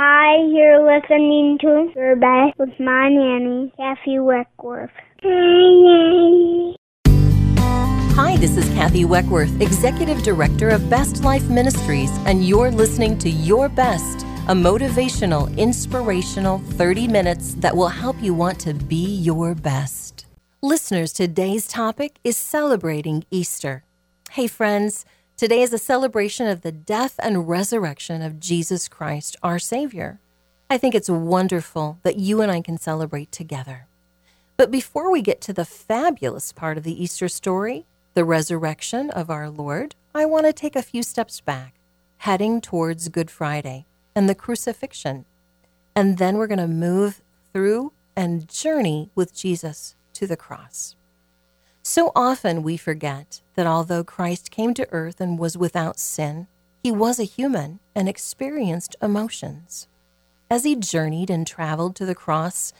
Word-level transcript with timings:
Hi, 0.00 0.36
you're 0.52 0.86
listening 0.86 1.58
to 1.60 1.90
Your 1.96 2.14
Best 2.14 2.56
with 2.56 2.78
my 2.78 3.08
nanny, 3.08 3.72
Kathy 3.76 4.20
Weckworth. 4.20 4.92
Hi, 5.24 5.28
nanny. 5.28 6.76
Hi, 8.14 8.36
this 8.36 8.56
is 8.56 8.68
Kathy 8.74 9.04
Weckworth, 9.04 9.60
Executive 9.60 10.22
Director 10.22 10.68
of 10.68 10.88
Best 10.88 11.24
Life 11.24 11.48
Ministries, 11.50 12.12
and 12.26 12.46
you're 12.46 12.70
listening 12.70 13.18
to 13.18 13.28
Your 13.28 13.68
Best, 13.68 14.24
a 14.46 14.54
motivational, 14.54 15.52
inspirational 15.58 16.58
30 16.58 17.08
minutes 17.08 17.54
that 17.54 17.76
will 17.76 17.88
help 17.88 18.22
you 18.22 18.32
want 18.32 18.60
to 18.60 18.74
be 18.74 19.16
your 19.16 19.56
best. 19.56 20.26
Listeners, 20.62 21.12
today's 21.12 21.66
topic 21.66 22.20
is 22.22 22.36
celebrating 22.36 23.24
Easter. 23.32 23.82
Hey, 24.30 24.46
friends. 24.46 25.04
Today 25.38 25.62
is 25.62 25.72
a 25.72 25.78
celebration 25.78 26.48
of 26.48 26.62
the 26.62 26.72
death 26.72 27.14
and 27.20 27.48
resurrection 27.48 28.22
of 28.22 28.40
Jesus 28.40 28.88
Christ, 28.88 29.36
our 29.40 29.60
Savior. 29.60 30.18
I 30.68 30.78
think 30.78 30.96
it's 30.96 31.08
wonderful 31.08 32.00
that 32.02 32.16
you 32.16 32.42
and 32.42 32.50
I 32.50 32.60
can 32.60 32.76
celebrate 32.76 33.30
together. 33.30 33.86
But 34.56 34.72
before 34.72 35.12
we 35.12 35.22
get 35.22 35.40
to 35.42 35.52
the 35.52 35.64
fabulous 35.64 36.50
part 36.50 36.76
of 36.76 36.82
the 36.82 37.00
Easter 37.00 37.28
story, 37.28 37.86
the 38.14 38.24
resurrection 38.24 39.10
of 39.10 39.30
our 39.30 39.48
Lord, 39.48 39.94
I 40.12 40.26
want 40.26 40.46
to 40.46 40.52
take 40.52 40.74
a 40.74 40.82
few 40.82 41.04
steps 41.04 41.40
back, 41.40 41.74
heading 42.16 42.60
towards 42.60 43.08
Good 43.08 43.30
Friday 43.30 43.86
and 44.16 44.28
the 44.28 44.34
crucifixion. 44.34 45.24
And 45.94 46.18
then 46.18 46.36
we're 46.36 46.48
going 46.48 46.58
to 46.58 46.66
move 46.66 47.22
through 47.52 47.92
and 48.16 48.48
journey 48.48 49.10
with 49.14 49.36
Jesus 49.36 49.94
to 50.14 50.26
the 50.26 50.36
cross. 50.36 50.96
So 51.90 52.12
often 52.14 52.62
we 52.62 52.76
forget 52.76 53.40
that 53.54 53.66
although 53.66 54.04
Christ 54.04 54.50
came 54.50 54.74
to 54.74 54.86
earth 54.92 55.22
and 55.22 55.38
was 55.38 55.56
without 55.56 55.98
sin, 55.98 56.46
he 56.82 56.92
was 56.92 57.18
a 57.18 57.24
human 57.24 57.80
and 57.94 58.10
experienced 58.10 58.94
emotions. 59.00 59.88
As 60.50 60.64
he 60.64 60.76
journeyed 60.76 61.30
and 61.30 61.46
traveled 61.46 61.96
to 61.96 62.04
the 62.04 62.14
cross, 62.14 62.74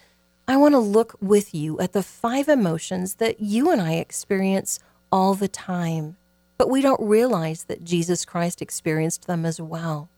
I 0.47 0.59
want 0.59 0.75
to 0.75 0.79
look 0.79 1.17
with 1.23 1.55
you 1.55 1.81
at 1.81 1.95
the 1.95 2.03
five 2.03 2.51
emotions 2.51 3.15
that 3.15 3.41
you 3.41 3.71
and 3.71 3.81
I 3.81 3.95
experience 3.95 4.79
all 5.11 5.33
the 5.33 5.49
time, 5.49 6.19
but 6.59 6.69
we 6.69 6.83
don't 6.83 7.01
realize 7.01 7.65
that 7.65 7.85
Jesus 7.85 8.27
Christ 8.27 8.61
experienced 8.61 9.27
them 9.27 9.47
as 9.47 9.59
well. 9.59 10.11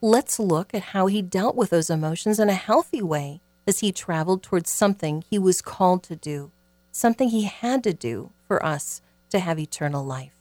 Let's 0.00 0.38
look 0.38 0.72
at 0.72 0.94
how 0.94 1.08
he 1.08 1.22
dealt 1.22 1.56
with 1.56 1.70
those 1.70 1.90
emotions 1.90 2.38
in 2.38 2.50
a 2.50 2.54
healthy 2.54 3.02
way 3.02 3.40
as 3.66 3.80
he 3.80 3.90
traveled 3.90 4.44
towards 4.44 4.70
something 4.70 5.24
he 5.28 5.40
was 5.40 5.60
called 5.60 6.04
to 6.04 6.14
do 6.14 6.52
something 6.96 7.28
he 7.28 7.44
had 7.44 7.84
to 7.84 7.92
do 7.92 8.32
for 8.48 8.64
us 8.64 9.02
to 9.28 9.38
have 9.38 9.58
eternal 9.58 10.04
life. 10.04 10.32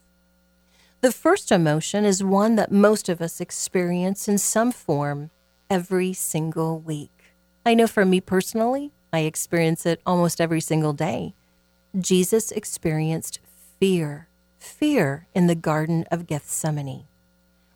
The 1.02 1.12
first 1.12 1.52
emotion 1.52 2.06
is 2.06 2.24
one 2.24 2.56
that 2.56 2.72
most 2.72 3.10
of 3.10 3.22
us 3.22 3.42
experience 3.42 4.28
in 4.28 4.38
some 4.38 4.72
form 4.72 5.32
every 5.70 6.14
single 6.14 6.80
week. 6.80 7.34
I 7.66 7.74
know 7.74 7.88
for 7.88 8.06
me 8.06 8.22
personally, 8.22 8.92
I 9.12 9.20
experience 9.20 9.86
it 9.86 10.02
almost 10.06 10.40
every 10.40 10.62
single 10.62 10.94
day. 10.94 11.36
Jesus 12.00 12.52
experienced 12.52 13.40
fear, 13.80 14.30
fear 14.58 15.28
in 15.36 15.48
the 15.48 15.56
Garden 15.56 16.06
of 16.10 16.26
Gethsemane. 16.26 17.06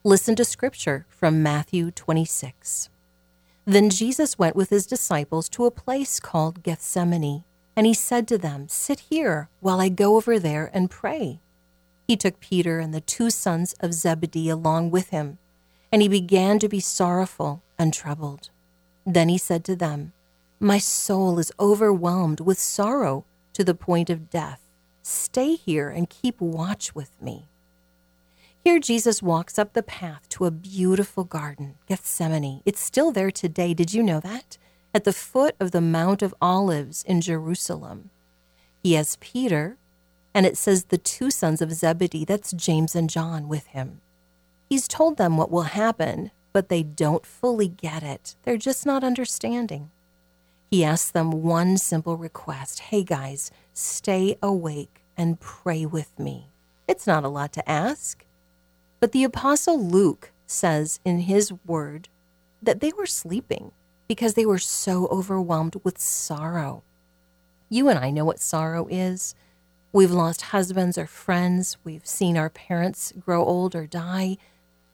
Listen 0.05 0.35
to 0.37 0.45
scripture 0.45 1.05
from 1.09 1.43
Matthew 1.43 1.91
26. 1.91 2.89
Then 3.65 3.89
Jesus 3.89 4.39
went 4.39 4.55
with 4.55 4.69
his 4.69 4.87
disciples 4.87 5.49
to 5.49 5.65
a 5.65 5.71
place 5.71 6.19
called 6.19 6.63
Gethsemane 6.63 7.43
and 7.75 7.85
he 7.85 7.93
said 7.93 8.27
to 8.27 8.37
them, 8.37 8.67
Sit 8.67 9.01
here 9.09 9.49
while 9.59 9.79
I 9.79 9.89
go 9.89 10.15
over 10.15 10.39
there 10.39 10.69
and 10.73 10.89
pray. 10.89 11.39
He 12.07 12.17
took 12.17 12.39
Peter 12.39 12.79
and 12.79 12.93
the 12.93 13.01
two 13.01 13.29
sons 13.29 13.73
of 13.79 13.93
Zebedee 13.93 14.49
along 14.49 14.91
with 14.91 15.09
him, 15.09 15.37
and 15.91 16.01
he 16.01 16.07
began 16.07 16.59
to 16.59 16.67
be 16.67 16.79
sorrowful 16.79 17.61
and 17.77 17.93
troubled. 17.93 18.49
Then 19.05 19.29
he 19.29 19.37
said 19.37 19.63
to 19.65 19.75
them, 19.75 20.13
My 20.59 20.77
soul 20.77 21.39
is 21.39 21.51
overwhelmed 21.59 22.39
with 22.39 22.59
sorrow 22.59 23.25
to 23.53 23.63
the 23.63 23.75
point 23.75 24.09
of 24.09 24.29
death. 24.29 24.61
Stay 25.01 25.55
here 25.55 25.89
and 25.89 26.09
keep 26.09 26.39
watch 26.41 26.93
with 26.93 27.19
me. 27.21 27.45
Here, 28.63 28.79
Jesus 28.79 29.23
walks 29.23 29.57
up 29.57 29.73
the 29.73 29.81
path 29.81 30.27
to 30.29 30.45
a 30.45 30.51
beautiful 30.51 31.23
garden, 31.23 31.75
Gethsemane. 31.87 32.61
It's 32.65 32.81
still 32.81 33.11
there 33.11 33.31
today. 33.31 33.73
Did 33.73 33.93
you 33.93 34.03
know 34.03 34.19
that? 34.19 34.57
At 34.93 35.03
the 35.03 35.13
foot 35.13 35.55
of 35.59 35.71
the 35.71 35.81
Mount 35.81 36.21
of 36.21 36.33
Olives 36.41 37.03
in 37.03 37.21
Jerusalem. 37.21 38.09
He 38.81 38.93
has 38.93 39.17
Peter, 39.19 39.77
and 40.33 40.45
it 40.45 40.57
says 40.57 40.85
the 40.85 40.97
two 40.97 41.29
sons 41.31 41.61
of 41.61 41.73
Zebedee, 41.73 42.25
that's 42.25 42.51
James 42.51 42.95
and 42.95 43.09
John, 43.09 43.47
with 43.47 43.67
him. 43.67 44.01
He's 44.69 44.87
told 44.87 45.17
them 45.17 45.37
what 45.37 45.51
will 45.51 45.63
happen, 45.63 46.31
but 46.53 46.69
they 46.69 46.83
don't 46.83 47.25
fully 47.25 47.67
get 47.67 48.03
it. 48.03 48.35
They're 48.43 48.57
just 48.57 48.85
not 48.85 49.03
understanding. 49.03 49.91
He 50.71 50.83
asks 50.83 51.11
them 51.11 51.43
one 51.43 51.77
simple 51.77 52.15
request 52.15 52.79
Hey 52.79 53.03
guys, 53.03 53.51
stay 53.73 54.37
awake 54.41 55.01
and 55.17 55.39
pray 55.39 55.85
with 55.85 56.17
me. 56.19 56.49
It's 56.87 57.07
not 57.07 57.23
a 57.23 57.29
lot 57.29 57.51
to 57.53 57.69
ask. 57.69 58.25
But 58.99 59.11
the 59.11 59.23
Apostle 59.23 59.83
Luke 59.83 60.31
says 60.45 60.99
in 61.05 61.19
his 61.21 61.53
word 61.65 62.09
that 62.61 62.79
they 62.79 62.91
were 62.97 63.05
sleeping 63.05 63.71
because 64.09 64.33
they 64.33 64.45
were 64.45 64.59
so 64.59 65.05
overwhelmed 65.07 65.75
with 65.83 65.99
sorrow. 65.99 66.81
You 67.69 67.87
and 67.87 67.99
I 67.99 68.09
know 68.09 68.25
what 68.25 68.39
sorrow 68.39 68.87
is. 68.89 69.35
We've 69.93 70.11
lost 70.11 70.41
husbands 70.41 70.97
or 70.97 71.05
friends. 71.05 71.77
We've 71.83 72.05
seen 72.05 72.35
our 72.35 72.49
parents 72.49 73.13
grow 73.19 73.45
old 73.45 73.75
or 73.75 73.85
die. 73.85 74.37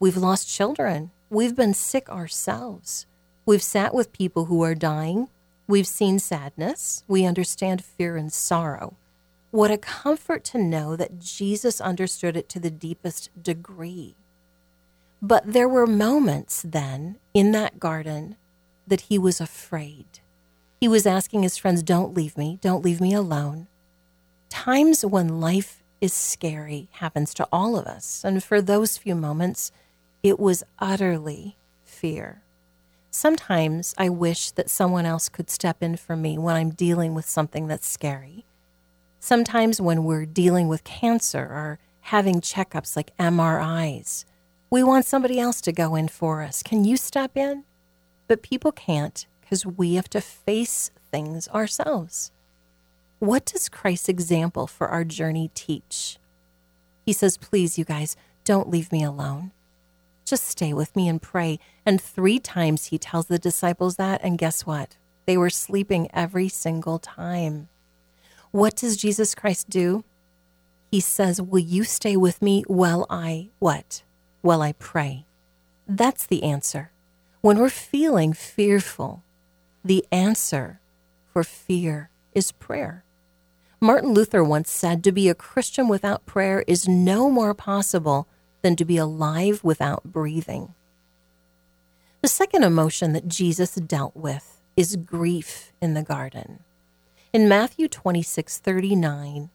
We've 0.02 0.18
lost 0.18 0.54
children. 0.54 1.12
We've 1.30 1.56
been 1.56 1.74
sick 1.74 2.10
ourselves. 2.10 3.06
We've 3.46 3.64
sat 3.64 3.96
with 3.96 4.12
people 4.12 4.46
who 4.46 4.62
are 4.64 4.76
dying. 4.76 5.30
We've 5.66 5.88
seen 5.88 6.20
sadness. 6.20 7.06
We 7.08 7.26
understand 7.26 7.86
fear 7.86 8.18
and 8.18 8.32
sorrow. 8.34 8.98
What 9.52 9.72
a 9.72 9.78
comfort 9.78 10.44
to 10.46 10.58
know 10.58 10.98
that 10.98 11.20
Jesus 11.20 11.80
understood 11.80 12.36
it 12.36 12.50
to 12.50 12.60
the 12.60 12.70
deepest 12.70 13.30
degree. 13.42 14.16
But 15.22 15.54
there 15.54 15.70
were 15.70 15.88
moments 15.88 16.62
then 16.62 17.16
in 17.34 17.54
that 17.54 17.80
garden 17.80 18.36
that 18.88 19.02
he 19.02 19.18
was 19.18 19.42
afraid. 19.42 20.20
He 20.80 20.88
was 20.88 21.06
asking 21.06 21.44
his 21.44 21.58
friends, 21.58 21.84
Don't 21.84 22.14
leave 22.14 22.38
me, 22.38 22.60
don't 22.62 22.84
leave 22.84 23.02
me 23.02 23.14
alone. 23.14 23.68
Times 24.50 25.04
when 25.04 25.40
life 25.42 25.84
is 26.02 26.14
scary 26.14 26.90
happens 26.94 27.34
to 27.34 27.48
all 27.52 27.78
of 27.78 27.86
us, 27.86 28.24
and 28.24 28.44
for 28.44 28.62
those 28.62 28.98
few 28.98 29.16
moments, 29.16 29.72
it 30.22 30.40
was 30.40 30.64
utterly 30.80 31.58
fear. 31.84 32.42
Sometimes 33.12 33.96
I 33.98 34.10
wish 34.10 34.52
that 34.52 34.70
someone 34.70 35.06
else 35.06 35.30
could 35.30 35.50
step 35.50 35.82
in 35.82 35.96
for 35.96 36.16
me 36.18 36.38
when 36.38 36.56
I'm 36.56 36.72
dealing 36.72 37.14
with 37.14 37.28
something 37.28 37.68
that's 37.68 37.88
scary. 37.88 38.46
Sometimes 39.20 39.80
when 39.80 40.04
we're 40.04 40.26
dealing 40.26 40.68
with 40.68 40.84
cancer 40.84 41.40
or 41.40 41.80
having 42.02 42.42
checkups 42.42 42.96
like 42.96 43.16
MRIs, 43.18 44.26
we 44.70 44.84
want 44.84 45.06
somebody 45.06 45.40
else 45.40 45.62
to 45.62 45.72
go 45.72 45.96
in 45.96 46.10
for 46.10 46.42
us. 46.42 46.62
Can 46.62 46.84
you 46.84 46.98
step 46.98 47.38
in? 47.38 47.64
But 48.28 48.42
people 48.42 48.72
can't 48.72 49.26
because 49.42 49.66
we 49.66 49.96
have 49.96 50.10
to 50.10 50.22
face 50.22 50.92
things 51.12 51.48
ourselves. 51.50 52.32
What 53.20 53.46
does 53.46 53.70
Christ's 53.70 54.10
example 54.10 54.68
for 54.68 54.88
our 54.88 55.04
journey 55.04 55.52
teach? 55.54 56.18
He 57.06 57.14
says, 57.14 57.38
Please, 57.38 57.78
you 57.78 57.86
guys, 57.86 58.16
don't 58.44 58.70
leave 58.70 58.92
me 58.92 59.04
alone. 59.04 59.52
Just 60.26 60.46
stay 60.46 60.74
with 60.74 60.96
me 60.96 61.08
and 61.08 61.22
pray. 61.22 61.60
And 61.86 62.02
three 62.02 62.40
times 62.40 62.88
he 62.88 62.98
tells 62.98 63.28
the 63.28 63.38
disciples 63.38 63.96
that. 63.98 64.22
And 64.24 64.38
guess 64.38 64.66
what? 64.66 64.98
They 65.26 65.38
were 65.38 65.52
sleeping 65.52 66.10
every 66.14 66.50
single 66.50 67.00
time. 67.00 67.70
What 68.52 68.76
does 68.76 68.98
Jesus 68.98 69.36
Christ 69.36 69.70
do? 69.70 70.04
He 70.92 71.00
says, 71.00 71.42
Will 71.42 71.60
you 71.60 71.84
stay 71.84 72.16
with 72.16 72.42
me 72.42 72.64
while 72.68 73.06
I 73.10 73.50
what? 73.60 74.04
While 74.42 74.62
I 74.62 74.74
pray. 74.74 75.26
That's 75.88 76.26
the 76.26 76.44
answer. 76.44 76.92
When 77.46 77.60
we're 77.60 77.70
feeling 77.70 78.34
fearful, 78.34 79.22
the 79.84 80.04
answer 80.12 80.80
for 81.32 81.44
fear 81.44 82.10
is 82.34 82.52
prayer. 82.52 83.04
Martin 83.80 84.14
Luther 84.16 84.44
once 84.44 84.72
said 84.72 85.04
to 85.04 85.12
be 85.12 85.30
a 85.30 85.36
Christian 85.36 85.88
without 85.88 86.26
prayer 86.26 86.64
is 86.66 86.88
no 86.88 87.30
more 87.30 87.54
possible 87.54 88.28
than 88.64 88.76
to 88.78 88.84
be 88.84 88.98
alive 88.98 89.64
without 89.64 90.06
breathing. 90.06 90.74
The 92.24 92.30
second 92.30 92.64
emotion 92.64 93.14
that 93.14 93.28
Jesus 93.28 93.76
dealt 93.76 94.16
with 94.16 94.60
is 94.76 94.96
grief 94.96 95.72
in 95.80 95.94
the 95.94 96.02
garden. 96.02 96.62
In 97.32 97.48
Matthew 97.48 97.88
26 97.88 98.58
39, 98.58 99.52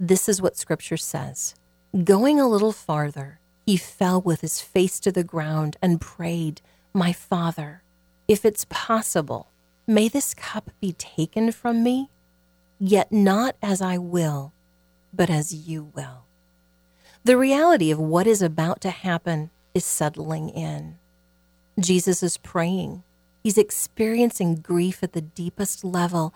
this 0.00 0.26
is 0.26 0.40
what 0.40 0.56
scripture 0.56 0.96
says 0.96 1.54
Going 2.02 2.40
a 2.40 2.48
little 2.48 2.72
farther, 2.72 3.40
he 3.66 3.76
fell 3.76 4.22
with 4.22 4.40
his 4.40 4.62
face 4.62 4.98
to 5.00 5.12
the 5.12 5.22
ground 5.22 5.76
and 5.82 6.00
prayed, 6.00 6.62
my 6.92 7.12
Father, 7.12 7.82
if 8.26 8.44
it's 8.44 8.66
possible, 8.68 9.48
may 9.86 10.08
this 10.08 10.34
cup 10.34 10.70
be 10.80 10.92
taken 10.92 11.52
from 11.52 11.82
me, 11.82 12.10
yet 12.78 13.12
not 13.12 13.56
as 13.62 13.80
I 13.80 13.98
will, 13.98 14.52
but 15.12 15.30
as 15.30 15.52
you 15.52 15.92
will. 15.94 16.24
The 17.24 17.36
reality 17.36 17.90
of 17.90 17.98
what 17.98 18.26
is 18.26 18.42
about 18.42 18.80
to 18.82 18.90
happen 18.90 19.50
is 19.74 19.84
settling 19.84 20.48
in. 20.48 20.96
Jesus 21.78 22.22
is 22.22 22.36
praying. 22.36 23.02
He's 23.42 23.58
experiencing 23.58 24.56
grief 24.56 25.02
at 25.02 25.12
the 25.12 25.20
deepest 25.20 25.84
level. 25.84 26.34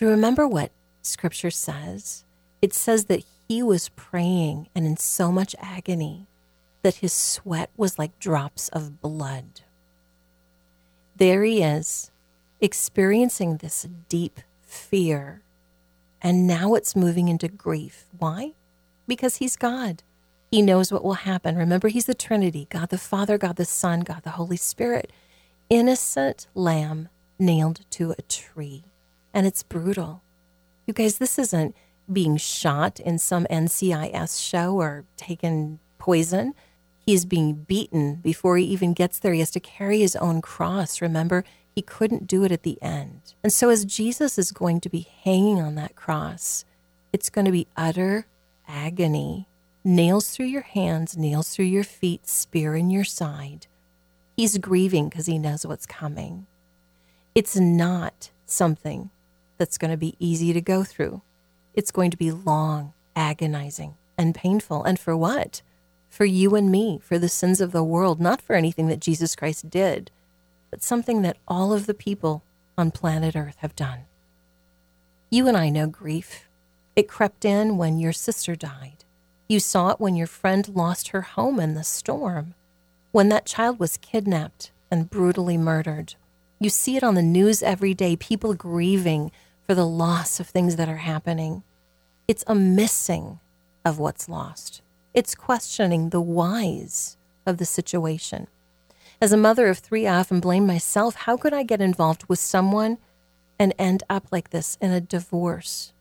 Remember 0.00 0.46
what 0.46 0.70
scripture 1.02 1.50
says? 1.50 2.24
It 2.62 2.74
says 2.74 3.06
that 3.06 3.24
he 3.48 3.62
was 3.62 3.90
praying 3.90 4.68
and 4.74 4.86
in 4.86 4.96
so 4.96 5.32
much 5.32 5.56
agony 5.60 6.26
that 6.82 6.96
his 6.96 7.12
sweat 7.12 7.70
was 7.76 7.98
like 7.98 8.18
drops 8.18 8.68
of 8.68 9.00
blood. 9.00 9.62
There 11.18 11.42
he 11.42 11.62
is, 11.62 12.12
experiencing 12.60 13.56
this 13.56 13.88
deep 14.08 14.40
fear. 14.62 15.42
And 16.22 16.46
now 16.46 16.74
it's 16.74 16.94
moving 16.94 17.26
into 17.26 17.48
grief. 17.48 18.06
Why? 18.16 18.52
Because 19.08 19.36
he's 19.36 19.56
God. 19.56 20.04
He 20.52 20.62
knows 20.62 20.92
what 20.92 21.02
will 21.02 21.14
happen. 21.14 21.56
Remember, 21.56 21.88
he's 21.88 22.06
the 22.06 22.14
Trinity 22.14 22.68
God 22.70 22.90
the 22.90 22.98
Father, 22.98 23.36
God 23.36 23.56
the 23.56 23.64
Son, 23.64 24.00
God 24.00 24.22
the 24.22 24.30
Holy 24.30 24.56
Spirit. 24.56 25.12
Innocent 25.68 26.46
lamb 26.54 27.08
nailed 27.36 27.80
to 27.90 28.14
a 28.16 28.22
tree. 28.22 28.84
And 29.34 29.44
it's 29.44 29.64
brutal. 29.64 30.22
You 30.86 30.94
guys, 30.94 31.18
this 31.18 31.36
isn't 31.36 31.74
being 32.10 32.36
shot 32.36 33.00
in 33.00 33.18
some 33.18 33.44
NCIS 33.46 34.40
show 34.40 34.76
or 34.76 35.04
taken 35.16 35.80
poison. 35.98 36.54
He's 37.08 37.24
being 37.24 37.54
beaten 37.54 38.16
before 38.16 38.58
he 38.58 38.66
even 38.66 38.92
gets 38.92 39.18
there. 39.18 39.32
He 39.32 39.38
has 39.38 39.50
to 39.52 39.60
carry 39.60 40.00
his 40.00 40.14
own 40.16 40.42
cross. 40.42 41.00
Remember, 41.00 41.42
he 41.74 41.80
couldn't 41.80 42.26
do 42.26 42.44
it 42.44 42.52
at 42.52 42.64
the 42.64 42.76
end. 42.82 43.32
And 43.42 43.50
so, 43.50 43.70
as 43.70 43.86
Jesus 43.86 44.36
is 44.36 44.52
going 44.52 44.82
to 44.82 44.90
be 44.90 45.08
hanging 45.24 45.58
on 45.58 45.74
that 45.76 45.96
cross, 45.96 46.66
it's 47.10 47.30
going 47.30 47.46
to 47.46 47.50
be 47.50 47.66
utter 47.78 48.26
agony 48.68 49.48
nails 49.82 50.28
through 50.28 50.48
your 50.48 50.60
hands, 50.60 51.16
nails 51.16 51.48
through 51.48 51.64
your 51.64 51.82
feet, 51.82 52.28
spear 52.28 52.76
in 52.76 52.90
your 52.90 53.04
side. 53.04 53.68
He's 54.36 54.58
grieving 54.58 55.08
because 55.08 55.24
he 55.24 55.38
knows 55.38 55.64
what's 55.64 55.86
coming. 55.86 56.46
It's 57.34 57.56
not 57.56 58.28
something 58.44 59.08
that's 59.56 59.78
going 59.78 59.92
to 59.92 59.96
be 59.96 60.14
easy 60.18 60.52
to 60.52 60.60
go 60.60 60.84
through. 60.84 61.22
It's 61.72 61.90
going 61.90 62.10
to 62.10 62.18
be 62.18 62.32
long, 62.32 62.92
agonizing, 63.16 63.94
and 64.18 64.34
painful. 64.34 64.84
And 64.84 64.98
for 65.00 65.16
what? 65.16 65.62
For 66.08 66.24
you 66.24 66.54
and 66.54 66.70
me, 66.70 66.98
for 67.02 67.18
the 67.18 67.28
sins 67.28 67.60
of 67.60 67.72
the 67.72 67.84
world, 67.84 68.20
not 68.20 68.40
for 68.42 68.54
anything 68.54 68.88
that 68.88 69.00
Jesus 69.00 69.36
Christ 69.36 69.70
did, 69.70 70.10
but 70.70 70.82
something 70.82 71.22
that 71.22 71.36
all 71.46 71.72
of 71.72 71.86
the 71.86 71.94
people 71.94 72.42
on 72.76 72.90
planet 72.90 73.36
Earth 73.36 73.56
have 73.58 73.76
done. 73.76 74.00
You 75.30 75.46
and 75.48 75.56
I 75.56 75.68
know 75.68 75.86
grief. 75.86 76.48
It 76.96 77.08
crept 77.08 77.44
in 77.44 77.76
when 77.76 77.98
your 77.98 78.12
sister 78.12 78.56
died. 78.56 79.04
You 79.48 79.60
saw 79.60 79.90
it 79.90 80.00
when 80.00 80.16
your 80.16 80.26
friend 80.26 80.68
lost 80.68 81.08
her 81.08 81.22
home 81.22 81.60
in 81.60 81.74
the 81.74 81.84
storm, 81.84 82.54
when 83.12 83.28
that 83.28 83.46
child 83.46 83.78
was 83.78 83.96
kidnapped 83.96 84.72
and 84.90 85.10
brutally 85.10 85.56
murdered. 85.56 86.14
You 86.60 86.70
see 86.70 86.96
it 86.96 87.04
on 87.04 87.14
the 87.14 87.22
news 87.22 87.62
every 87.62 87.94
day, 87.94 88.16
people 88.16 88.54
grieving 88.54 89.30
for 89.66 89.74
the 89.74 89.86
loss 89.86 90.40
of 90.40 90.48
things 90.48 90.76
that 90.76 90.88
are 90.88 90.96
happening. 90.96 91.62
It's 92.26 92.44
a 92.46 92.54
missing 92.54 93.38
of 93.84 93.98
what's 93.98 94.28
lost. 94.28 94.82
It's 95.14 95.34
questioning 95.34 96.10
the 96.10 96.20
whys 96.20 97.16
of 97.46 97.58
the 97.58 97.64
situation. 97.64 98.46
As 99.20 99.32
a 99.32 99.36
mother 99.36 99.66
of 99.66 99.78
three, 99.78 100.06
I 100.06 100.18
often 100.18 100.38
blame 100.38 100.66
myself. 100.66 101.14
How 101.14 101.36
could 101.36 101.52
I 101.52 101.62
get 101.62 101.80
involved 101.80 102.24
with 102.28 102.38
someone 102.38 102.98
and 103.58 103.74
end 103.78 104.04
up 104.08 104.26
like 104.30 104.50
this 104.50 104.78
in 104.80 104.92
a 104.92 105.00
divorce? 105.00 105.92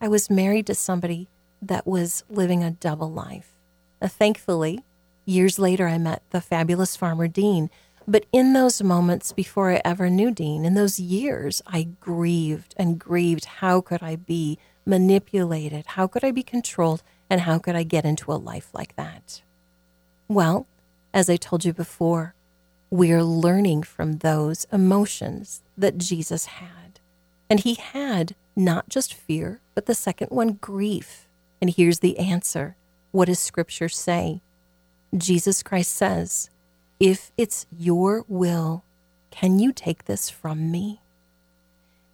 I 0.00 0.08
was 0.08 0.30
married 0.30 0.66
to 0.66 0.74
somebody 0.74 1.28
that 1.62 1.86
was 1.86 2.24
living 2.28 2.64
a 2.64 2.70
double 2.70 3.10
life. 3.10 3.54
Uh, 4.00 4.08
thankfully, 4.08 4.82
years 5.24 5.58
later, 5.58 5.86
I 5.86 5.98
met 5.98 6.22
the 6.30 6.40
fabulous 6.40 6.96
farmer 6.96 7.28
Dean. 7.28 7.70
But 8.06 8.24
in 8.32 8.54
those 8.54 8.82
moments 8.82 9.32
before 9.32 9.70
I 9.70 9.82
ever 9.84 10.08
knew 10.08 10.30
Dean, 10.30 10.64
in 10.64 10.74
those 10.74 10.98
years, 10.98 11.60
I 11.66 11.88
grieved 12.00 12.74
and 12.78 12.98
grieved. 12.98 13.44
How 13.44 13.82
could 13.82 14.02
I 14.02 14.16
be 14.16 14.58
manipulated? 14.86 15.84
How 15.86 16.06
could 16.06 16.24
I 16.24 16.30
be 16.30 16.42
controlled? 16.42 17.02
And 17.30 17.42
how 17.42 17.58
could 17.58 17.76
I 17.76 17.82
get 17.82 18.04
into 18.04 18.32
a 18.32 18.34
life 18.34 18.68
like 18.72 18.96
that? 18.96 19.42
Well, 20.28 20.66
as 21.12 21.28
I 21.28 21.36
told 21.36 21.64
you 21.64 21.72
before, 21.72 22.34
we're 22.90 23.22
learning 23.22 23.82
from 23.82 24.18
those 24.18 24.66
emotions 24.72 25.62
that 25.76 25.98
Jesus 25.98 26.46
had. 26.46 27.00
And 27.50 27.60
he 27.60 27.74
had 27.74 28.34
not 28.56 28.88
just 28.88 29.14
fear, 29.14 29.60
but 29.74 29.86
the 29.86 29.94
second 29.94 30.28
one, 30.28 30.54
grief. 30.54 31.28
And 31.60 31.70
here's 31.70 32.00
the 32.00 32.18
answer 32.18 32.76
what 33.10 33.26
does 33.26 33.38
Scripture 33.38 33.88
say? 33.88 34.42
Jesus 35.16 35.62
Christ 35.62 35.94
says, 35.94 36.50
If 37.00 37.32
it's 37.38 37.66
your 37.76 38.24
will, 38.28 38.84
can 39.30 39.58
you 39.58 39.72
take 39.72 40.04
this 40.04 40.28
from 40.28 40.70
me? 40.70 41.00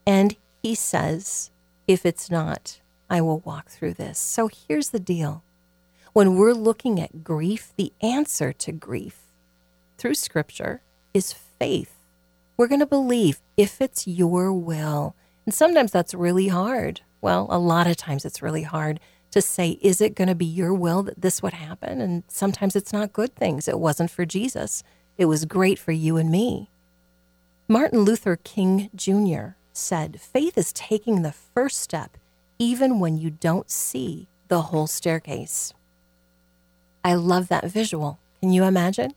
And 0.07 0.37
he 0.63 0.75
says, 0.75 1.51
If 1.89 2.07
it's 2.07 2.31
not, 2.31 2.79
I 3.15 3.21
will 3.21 3.39
walk 3.45 3.69
through 3.69 3.95
this. 3.95 4.19
So 4.19 4.49
here's 4.49 4.89
the 4.89 4.99
deal. 4.99 5.45
When 6.15 6.35
we're 6.35 6.53
looking 6.53 7.01
at 7.01 7.23
grief, 7.23 7.73
the 7.77 7.93
answer 8.03 8.53
to 8.53 8.73
grief 8.73 9.21
through 9.99 10.17
Scripture 10.17 10.81
is 11.15 11.33
faith. 11.33 11.95
We're 12.57 12.67
going 12.67 12.81
to 12.81 12.87
believe 12.87 13.41
if 13.57 13.81
it's 13.81 14.09
your 14.09 14.53
will. 14.53 15.15
And 15.47 15.55
sometimes 15.55 15.93
that's 15.93 16.13
really 16.13 16.49
hard. 16.49 17.03
Well, 17.21 17.47
a 17.51 17.59
lot 17.61 17.87
of 17.87 17.97
times 17.97 18.25
it's 18.25 18.43
really 18.43 18.65
hard 18.65 18.99
to 19.31 19.41
say, 19.41 19.79
is 19.81 20.01
it 20.01 20.17
going 20.17 20.27
to 20.27 20.35
be 20.35 20.45
your 20.45 20.75
will 20.75 21.05
that 21.05 21.21
this 21.21 21.41
would 21.41 21.53
happen? 21.53 22.01
And 22.01 22.25
sometimes 22.27 22.75
it's 22.75 22.93
not 22.93 23.13
good 23.13 23.37
things. 23.37 23.69
It 23.69 23.79
wasn't 23.79 24.11
for 24.11 24.27
Jesus, 24.27 24.83
it 25.17 25.27
was 25.27 25.45
great 25.45 25.79
for 25.79 25.93
you 25.93 26.17
and 26.17 26.33
me. 26.33 26.69
Martin 27.69 28.01
Luther 28.01 28.35
King 28.35 28.91
Jr. 28.93 29.51
said, 29.73 30.21
faith 30.21 30.59
is 30.59 30.73
taking 30.73 31.23
the 31.23 31.31
first 31.31 31.81
step 31.81 32.19
even 32.59 33.01
when 33.01 33.19
you 33.19 33.31
don't 33.31 33.71
see 33.71 34.29
the 34.49 34.63
whole 34.63 34.87
staircase. 34.87 35.73
I 37.05 37.15
love 37.15 37.49
that 37.49 37.67
visual. 37.67 38.19
Can 38.41 38.53
you 38.53 38.65
imagine? 38.65 39.15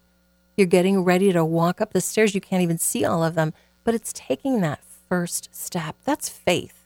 You're 0.56 0.68
getting 0.68 1.04
ready 1.04 1.32
to 1.32 1.46
walk 1.46 1.80
up 1.82 1.94
the 1.94 2.02
stairs. 2.02 2.34
You 2.34 2.42
can't 2.42 2.64
even 2.64 2.78
see 2.78 3.06
all 3.06 3.24
of 3.24 3.36
them, 3.36 3.54
but 3.84 3.94
it's 3.94 4.12
taking 4.14 4.62
that 4.62 4.84
first 5.08 5.50
step. 5.54 5.96
That's 6.04 6.30
faith. 6.30 6.84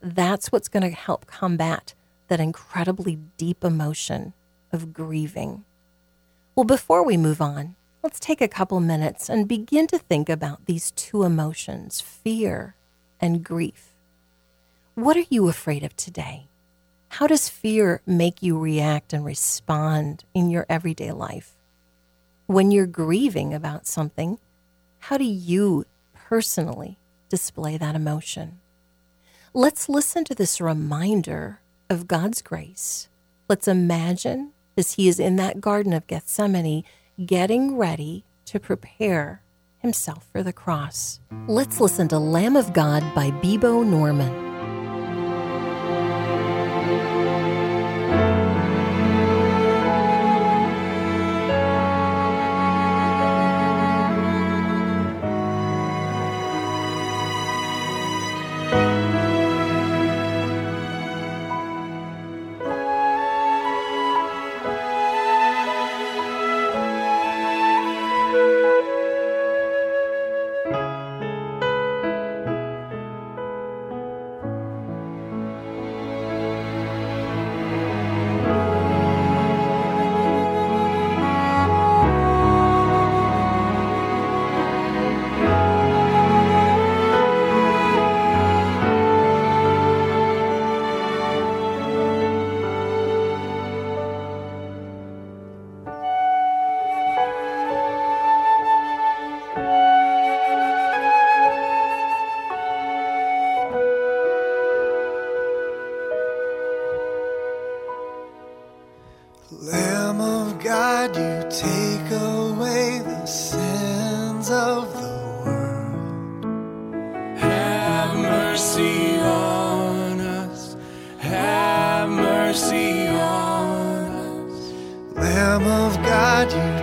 That's 0.00 0.50
what's 0.50 0.68
going 0.68 0.82
to 0.82 0.90
help 0.90 1.26
combat 1.26 1.94
that 2.28 2.40
incredibly 2.40 3.18
deep 3.36 3.62
emotion 3.62 4.32
of 4.72 4.92
grieving. 4.92 5.64
Well, 6.54 6.64
before 6.64 7.04
we 7.04 7.16
move 7.16 7.40
on, 7.40 7.76
let's 8.02 8.18
take 8.18 8.40
a 8.40 8.48
couple 8.48 8.80
minutes 8.80 9.28
and 9.28 9.46
begin 9.46 9.86
to 9.88 9.98
think 9.98 10.28
about 10.28 10.66
these 10.66 10.90
two 10.90 11.22
emotions 11.22 12.00
fear 12.00 12.74
and 13.20 13.44
grief. 13.44 13.91
What 14.94 15.16
are 15.16 15.24
you 15.30 15.48
afraid 15.48 15.84
of 15.84 15.96
today? 15.96 16.48
How 17.08 17.26
does 17.26 17.48
fear 17.48 18.02
make 18.04 18.42
you 18.42 18.58
react 18.58 19.14
and 19.14 19.24
respond 19.24 20.24
in 20.34 20.50
your 20.50 20.66
everyday 20.68 21.12
life? 21.12 21.52
When 22.46 22.70
you're 22.70 22.84
grieving 22.84 23.54
about 23.54 23.86
something, 23.86 24.38
how 24.98 25.16
do 25.16 25.24
you 25.24 25.86
personally 26.12 26.98
display 27.30 27.78
that 27.78 27.94
emotion? 27.94 28.60
Let's 29.54 29.88
listen 29.88 30.24
to 30.24 30.34
this 30.34 30.60
reminder 30.60 31.60
of 31.88 32.06
God's 32.06 32.42
grace. 32.42 33.08
Let's 33.48 33.66
imagine 33.66 34.52
as 34.76 34.92
he 34.92 35.08
is 35.08 35.18
in 35.18 35.36
that 35.36 35.62
Garden 35.62 35.94
of 35.94 36.06
Gethsemane, 36.06 36.84
getting 37.24 37.78
ready 37.78 38.24
to 38.44 38.60
prepare 38.60 39.40
himself 39.78 40.26
for 40.30 40.42
the 40.42 40.52
cross. 40.52 41.18
Let's 41.48 41.80
listen 41.80 42.08
to 42.08 42.18
Lamb 42.18 42.56
of 42.56 42.74
God 42.74 43.02
by 43.14 43.30
Bebo 43.30 43.86
Norman. 43.86 44.51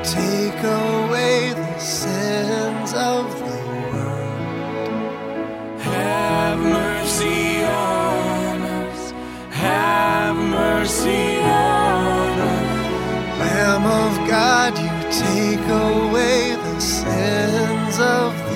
Take 0.04 0.64
away 0.64 1.54
the 1.54 1.80
sins 1.80 2.94
of 2.94 3.26
the 3.40 3.58
world. 3.92 5.82
Have 5.82 6.60
mercy 6.60 7.64
on 7.64 8.62
us. 8.62 9.12
Have 9.52 10.36
mercy 10.36 11.38
on 11.42 12.40
us. 12.54 13.40
Lamb 13.40 13.86
of 13.86 14.14
God, 14.30 14.78
you 14.78 14.94
take 15.12 15.68
away 15.68 16.56
the 16.56 16.80
sins 16.80 18.00
of 18.00 18.49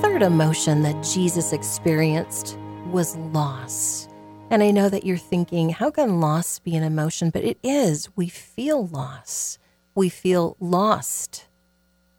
third 0.00 0.22
emotion 0.22 0.80
that 0.80 1.04
Jesus 1.04 1.52
experienced 1.52 2.56
was 2.86 3.18
loss. 3.18 4.08
And 4.48 4.62
I 4.62 4.70
know 4.70 4.88
that 4.88 5.04
you're 5.04 5.18
thinking, 5.18 5.68
how 5.68 5.90
can 5.90 6.20
loss 6.20 6.58
be 6.58 6.74
an 6.74 6.82
emotion? 6.82 7.28
But 7.28 7.44
it 7.44 7.58
is. 7.62 8.08
We 8.16 8.30
feel 8.30 8.86
loss. 8.86 9.58
We 9.94 10.08
feel 10.08 10.56
lost. 10.58 11.48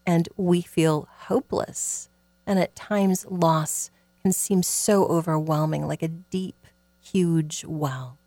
And 0.06 0.30
we 0.38 0.62
feel 0.62 1.08
hopeless. 1.12 2.08
And 2.46 2.60
at 2.60 2.76
times, 2.76 3.26
loss 3.28 3.90
can 4.22 4.32
seem 4.32 4.62
so 4.62 5.06
overwhelming, 5.06 5.88
like 5.88 6.04
a 6.04 6.08
deep, 6.08 6.68
huge 7.02 7.66
well. 7.68 8.20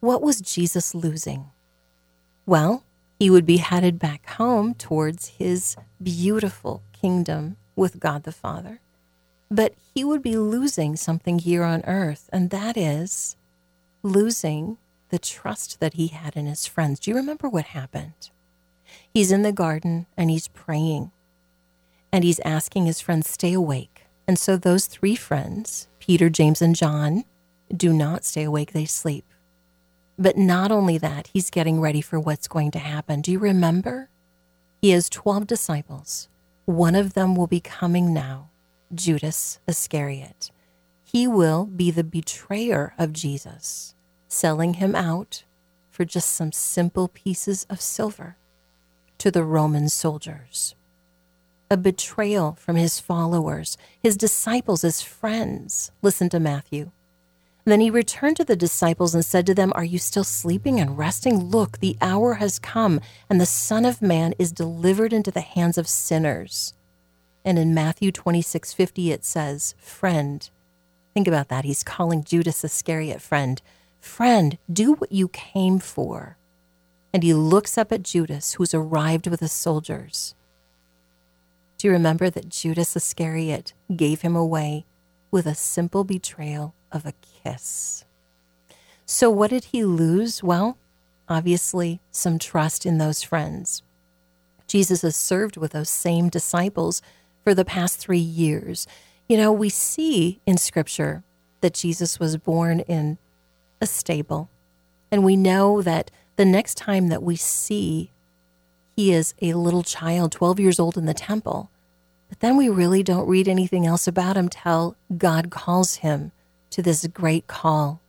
What 0.00 0.22
was 0.22 0.40
Jesus 0.40 0.94
losing? 0.94 1.50
Well, 2.46 2.82
he 3.18 3.28
would 3.28 3.44
be 3.44 3.58
headed 3.58 3.98
back 3.98 4.26
home 4.26 4.72
towards 4.72 5.28
his 5.28 5.76
beautiful 6.02 6.82
kingdom 6.94 7.58
with 7.76 8.00
God 8.00 8.22
the 8.24 8.32
Father. 8.32 8.80
But 9.50 9.74
he 9.94 10.04
would 10.04 10.22
be 10.22 10.36
losing 10.36 10.96
something 10.96 11.38
here 11.38 11.62
on 11.62 11.84
earth, 11.86 12.30
and 12.32 12.50
that 12.50 12.76
is 12.76 13.36
losing 14.02 14.78
the 15.10 15.18
trust 15.18 15.78
that 15.80 15.94
he 15.94 16.08
had 16.08 16.36
in 16.36 16.46
his 16.46 16.66
friends. 16.66 16.98
Do 16.98 17.10
you 17.10 17.16
remember 17.16 17.48
what 17.48 17.66
happened? 17.66 18.30
He's 19.12 19.30
in 19.30 19.42
the 19.42 19.52
garden 19.52 20.06
and 20.16 20.30
he's 20.30 20.48
praying, 20.48 21.10
and 22.10 22.24
he's 22.24 22.40
asking 22.40 22.86
his 22.86 23.00
friends, 23.00 23.28
stay 23.28 23.52
awake. 23.52 24.04
And 24.26 24.38
so 24.38 24.56
those 24.56 24.86
three 24.86 25.16
friends, 25.16 25.88
Peter, 25.98 26.30
James, 26.30 26.62
and 26.62 26.74
John, 26.74 27.24
do 27.74 27.92
not 27.92 28.24
stay 28.24 28.44
awake, 28.44 28.72
they 28.72 28.84
sleep. 28.84 29.24
But 30.18 30.36
not 30.36 30.70
only 30.70 30.98
that, 30.98 31.28
he's 31.32 31.50
getting 31.50 31.80
ready 31.80 32.00
for 32.00 32.20
what's 32.20 32.48
going 32.48 32.70
to 32.72 32.78
happen. 32.78 33.20
Do 33.20 33.32
you 33.32 33.38
remember? 33.38 34.08
He 34.80 34.90
has 34.90 35.08
12 35.08 35.46
disciples. 35.46 36.28
One 36.64 36.94
of 36.94 37.14
them 37.14 37.34
will 37.34 37.48
be 37.48 37.60
coming 37.60 38.14
now, 38.14 38.50
Judas 38.94 39.58
Iscariot. 39.66 40.50
He 41.02 41.26
will 41.26 41.66
be 41.66 41.90
the 41.90 42.04
betrayer 42.04 42.94
of 42.98 43.12
Jesus, 43.12 43.94
selling 44.28 44.74
him 44.74 44.94
out 44.94 45.44
for 45.90 46.04
just 46.04 46.30
some 46.30 46.52
simple 46.52 47.08
pieces 47.08 47.66
of 47.68 47.80
silver 47.80 48.36
to 49.18 49.30
the 49.30 49.44
Roman 49.44 49.88
soldiers. 49.88 50.74
A 51.70 51.76
betrayal 51.76 52.52
from 52.52 52.76
his 52.76 53.00
followers, 53.00 53.76
his 54.00 54.16
disciples, 54.16 54.82
his 54.82 55.02
friends. 55.02 55.90
Listen 56.00 56.28
to 56.28 56.40
Matthew. 56.40 56.92
Then 57.64 57.80
he 57.80 57.90
returned 57.90 58.36
to 58.38 58.44
the 58.44 58.56
disciples 58.56 59.14
and 59.14 59.24
said 59.24 59.46
to 59.46 59.54
them, 59.54 59.72
Are 59.76 59.84
you 59.84 59.98
still 59.98 60.24
sleeping 60.24 60.80
and 60.80 60.98
resting? 60.98 61.38
Look, 61.38 61.78
the 61.78 61.96
hour 62.00 62.34
has 62.34 62.58
come, 62.58 63.00
and 63.30 63.40
the 63.40 63.46
Son 63.46 63.84
of 63.84 64.02
Man 64.02 64.34
is 64.38 64.50
delivered 64.50 65.12
into 65.12 65.30
the 65.30 65.40
hands 65.42 65.78
of 65.78 65.86
sinners. 65.86 66.74
And 67.44 67.58
in 67.58 67.74
Matthew 67.74 68.10
26 68.10 68.72
50, 68.72 69.12
it 69.12 69.24
says, 69.24 69.74
Friend, 69.78 70.48
think 71.14 71.28
about 71.28 71.48
that. 71.48 71.64
He's 71.64 71.84
calling 71.84 72.24
Judas 72.24 72.64
Iscariot 72.64 73.22
friend. 73.22 73.62
Friend, 74.00 74.58
do 74.72 74.94
what 74.94 75.12
you 75.12 75.28
came 75.28 75.78
for. 75.78 76.36
And 77.12 77.22
he 77.22 77.34
looks 77.34 77.78
up 77.78 77.92
at 77.92 78.02
Judas, 78.02 78.54
who's 78.54 78.74
arrived 78.74 79.28
with 79.28 79.40
the 79.40 79.48
soldiers. 79.48 80.34
Do 81.78 81.86
you 81.86 81.92
remember 81.92 82.30
that 82.30 82.48
Judas 82.48 82.96
Iscariot 82.96 83.72
gave 83.94 84.22
him 84.22 84.34
away 84.34 84.86
with 85.30 85.46
a 85.46 85.54
simple 85.54 86.04
betrayal 86.04 86.74
of 86.92 87.06
a 87.06 87.14
kiss? 87.44 88.04
So, 89.06 89.30
what 89.30 89.50
did 89.50 89.64
he 89.64 89.84
lose? 89.84 90.42
Well, 90.42 90.78
obviously, 91.28 92.00
some 92.10 92.38
trust 92.38 92.86
in 92.86 92.98
those 92.98 93.22
friends. 93.22 93.82
Jesus 94.66 95.02
has 95.02 95.16
served 95.16 95.56
with 95.56 95.72
those 95.72 95.90
same 95.90 96.28
disciples 96.28 97.02
for 97.44 97.54
the 97.54 97.64
past 97.64 97.98
three 97.98 98.18
years. 98.18 98.86
You 99.28 99.36
know, 99.36 99.52
we 99.52 99.68
see 99.68 100.40
in 100.46 100.56
scripture 100.56 101.24
that 101.60 101.74
Jesus 101.74 102.18
was 102.18 102.36
born 102.36 102.80
in 102.80 103.18
a 103.80 103.86
stable, 103.86 104.48
and 105.10 105.24
we 105.24 105.36
know 105.36 105.82
that 105.82 106.10
the 106.36 106.44
next 106.44 106.76
time 106.76 107.08
that 107.08 107.22
we 107.22 107.36
see 107.36 108.12
he 108.96 109.12
is 109.12 109.34
a 109.40 109.54
little 109.54 109.82
child, 109.82 110.32
12 110.32 110.60
years 110.60 110.78
old 110.78 110.96
in 110.96 111.06
the 111.06 111.14
temple. 111.14 111.70
But 112.28 112.40
then 112.40 112.56
we 112.56 112.68
really 112.68 113.02
don't 113.02 113.28
read 113.28 113.48
anything 113.48 113.86
else 113.86 114.06
about 114.06 114.36
him 114.36 114.48
till 114.48 114.96
God 115.16 115.50
calls 115.50 115.96
him 115.96 116.32
to 116.72 116.82
this 116.82 117.06
great 117.06 117.46
call. 117.46 118.00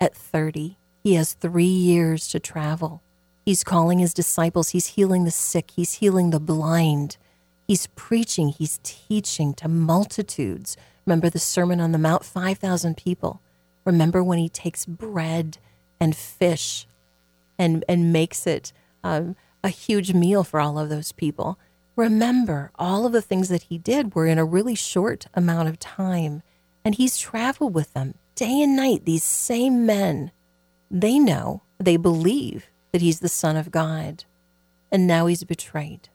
At 0.00 0.16
30, 0.16 0.76
he 1.02 1.14
has 1.14 1.34
three 1.34 1.64
years 1.64 2.28
to 2.28 2.40
travel. 2.40 3.02
He's 3.44 3.64
calling 3.64 3.98
his 3.98 4.14
disciples, 4.14 4.70
he's 4.70 4.86
healing 4.86 5.24
the 5.24 5.30
sick, 5.30 5.72
he's 5.72 5.94
healing 5.94 6.30
the 6.30 6.40
blind, 6.40 7.16
he's 7.66 7.88
preaching, 7.88 8.48
he's 8.48 8.78
teaching 8.82 9.52
to 9.54 9.68
multitudes. 9.68 10.76
Remember 11.06 11.28
the 11.28 11.40
Sermon 11.40 11.80
on 11.80 11.92
the 11.92 11.98
Mount, 11.98 12.24
5,000 12.24 12.96
people. 12.96 13.40
Remember 13.84 14.22
when 14.22 14.38
he 14.38 14.48
takes 14.48 14.86
bread 14.86 15.58
and 15.98 16.16
fish 16.16 16.86
and, 17.58 17.84
and 17.88 18.12
makes 18.12 18.46
it 18.46 18.72
um, 19.02 19.34
a 19.64 19.68
huge 19.68 20.12
meal 20.14 20.44
for 20.44 20.60
all 20.60 20.78
of 20.78 20.88
those 20.88 21.12
people. 21.12 21.58
Remember, 21.96 22.70
all 22.76 23.04
of 23.04 23.12
the 23.12 23.22
things 23.22 23.48
that 23.48 23.64
he 23.64 23.76
did 23.76 24.14
were 24.14 24.26
in 24.26 24.38
a 24.38 24.44
really 24.44 24.74
short 24.74 25.26
amount 25.34 25.68
of 25.68 25.78
time, 25.78 26.42
and 26.84 26.94
he's 26.94 27.18
traveled 27.18 27.74
with 27.74 27.92
them 27.94 28.14
day 28.34 28.62
and 28.62 28.76
night. 28.76 29.04
These 29.04 29.24
same 29.24 29.86
men, 29.86 30.30
they 30.90 31.18
know, 31.18 31.62
they 31.78 31.96
believe 31.96 32.66
that 32.92 33.02
he's 33.02 33.20
the 33.20 33.28
Son 33.28 33.56
of 33.56 33.70
God, 33.70 34.24
and 34.90 35.06
now 35.06 35.26
he's 35.26 35.44
betrayed. 35.44 36.08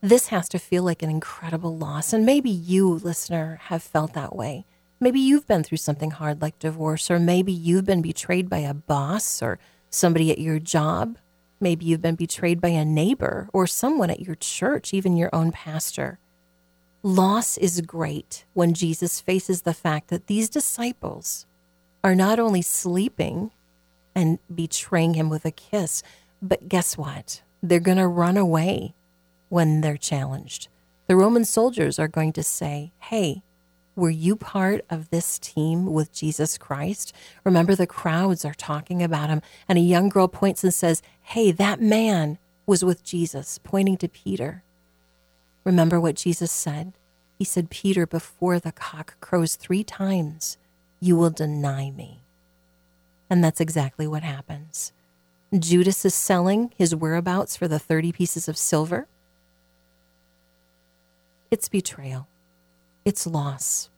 This 0.00 0.28
has 0.28 0.48
to 0.50 0.58
feel 0.58 0.82
like 0.82 1.02
an 1.02 1.10
incredible 1.10 1.76
loss, 1.76 2.12
and 2.12 2.26
maybe 2.26 2.50
you, 2.50 2.88
listener, 2.88 3.58
have 3.64 3.82
felt 3.82 4.12
that 4.12 4.36
way. 4.36 4.66
Maybe 5.00 5.20
you've 5.20 5.46
been 5.46 5.62
through 5.62 5.78
something 5.78 6.12
hard 6.12 6.40
like 6.40 6.58
divorce, 6.58 7.10
or 7.10 7.18
maybe 7.18 7.52
you've 7.52 7.84
been 7.84 8.02
betrayed 8.02 8.48
by 8.48 8.58
a 8.58 8.74
boss 8.74 9.42
or 9.42 9.58
somebody 9.90 10.30
at 10.30 10.38
your 10.38 10.58
job. 10.58 11.18
Maybe 11.60 11.84
you've 11.86 12.02
been 12.02 12.16
betrayed 12.16 12.60
by 12.60 12.68
a 12.68 12.84
neighbor 12.84 13.48
or 13.52 13.66
someone 13.66 14.10
at 14.10 14.20
your 14.20 14.34
church, 14.34 14.92
even 14.92 15.16
your 15.16 15.34
own 15.34 15.52
pastor. 15.52 16.18
Loss 17.06 17.58
is 17.58 17.82
great 17.82 18.46
when 18.54 18.72
Jesus 18.72 19.20
faces 19.20 19.60
the 19.60 19.74
fact 19.74 20.08
that 20.08 20.26
these 20.26 20.48
disciples 20.48 21.44
are 22.02 22.14
not 22.14 22.38
only 22.38 22.62
sleeping 22.62 23.50
and 24.14 24.38
betraying 24.52 25.12
him 25.12 25.28
with 25.28 25.44
a 25.44 25.50
kiss, 25.50 26.02
but 26.40 26.66
guess 26.66 26.96
what? 26.96 27.42
They're 27.62 27.78
going 27.78 27.98
to 27.98 28.06
run 28.06 28.38
away 28.38 28.94
when 29.50 29.82
they're 29.82 29.98
challenged. 29.98 30.68
The 31.06 31.14
Roman 31.14 31.44
soldiers 31.44 31.98
are 31.98 32.08
going 32.08 32.32
to 32.32 32.42
say, 32.42 32.92
Hey, 33.00 33.42
were 33.94 34.08
you 34.08 34.34
part 34.34 34.82
of 34.88 35.10
this 35.10 35.38
team 35.38 35.92
with 35.92 36.10
Jesus 36.10 36.56
Christ? 36.56 37.12
Remember, 37.44 37.74
the 37.74 37.86
crowds 37.86 38.46
are 38.46 38.54
talking 38.54 39.02
about 39.02 39.28
him, 39.28 39.42
and 39.68 39.76
a 39.76 39.82
young 39.82 40.08
girl 40.08 40.26
points 40.26 40.64
and 40.64 40.72
says, 40.72 41.02
Hey, 41.20 41.50
that 41.50 41.82
man 41.82 42.38
was 42.64 42.82
with 42.82 43.04
Jesus, 43.04 43.60
pointing 43.62 43.98
to 43.98 44.08
Peter. 44.08 44.62
Remember 45.64 45.98
what 46.00 46.14
Jesus 46.14 46.52
said? 46.52 46.92
He 47.38 47.44
said, 47.44 47.70
Peter, 47.70 48.06
before 48.06 48.60
the 48.60 48.72
cock 48.72 49.18
crows 49.20 49.56
three 49.56 49.82
times, 49.82 50.56
you 51.00 51.16
will 51.16 51.30
deny 51.30 51.90
me. 51.90 52.20
And 53.28 53.42
that's 53.42 53.60
exactly 53.60 54.06
what 54.06 54.22
happens. 54.22 54.92
Judas 55.58 56.04
is 56.04 56.14
selling 56.14 56.72
his 56.76 56.94
whereabouts 56.94 57.56
for 57.56 57.66
the 57.66 57.78
30 57.78 58.12
pieces 58.12 58.48
of 58.48 58.56
silver. 58.56 59.06
It's 61.50 61.68
betrayal, 61.68 62.28
it's 63.04 63.26
loss. 63.26 63.88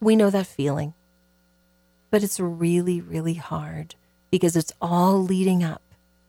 We 0.00 0.16
know 0.16 0.30
that 0.30 0.46
feeling. 0.46 0.94
But 2.10 2.22
it's 2.22 2.38
really, 2.38 3.00
really 3.00 3.34
hard 3.34 3.96
because 4.30 4.54
it's 4.54 4.72
all 4.80 5.22
leading 5.22 5.64
up 5.64 5.82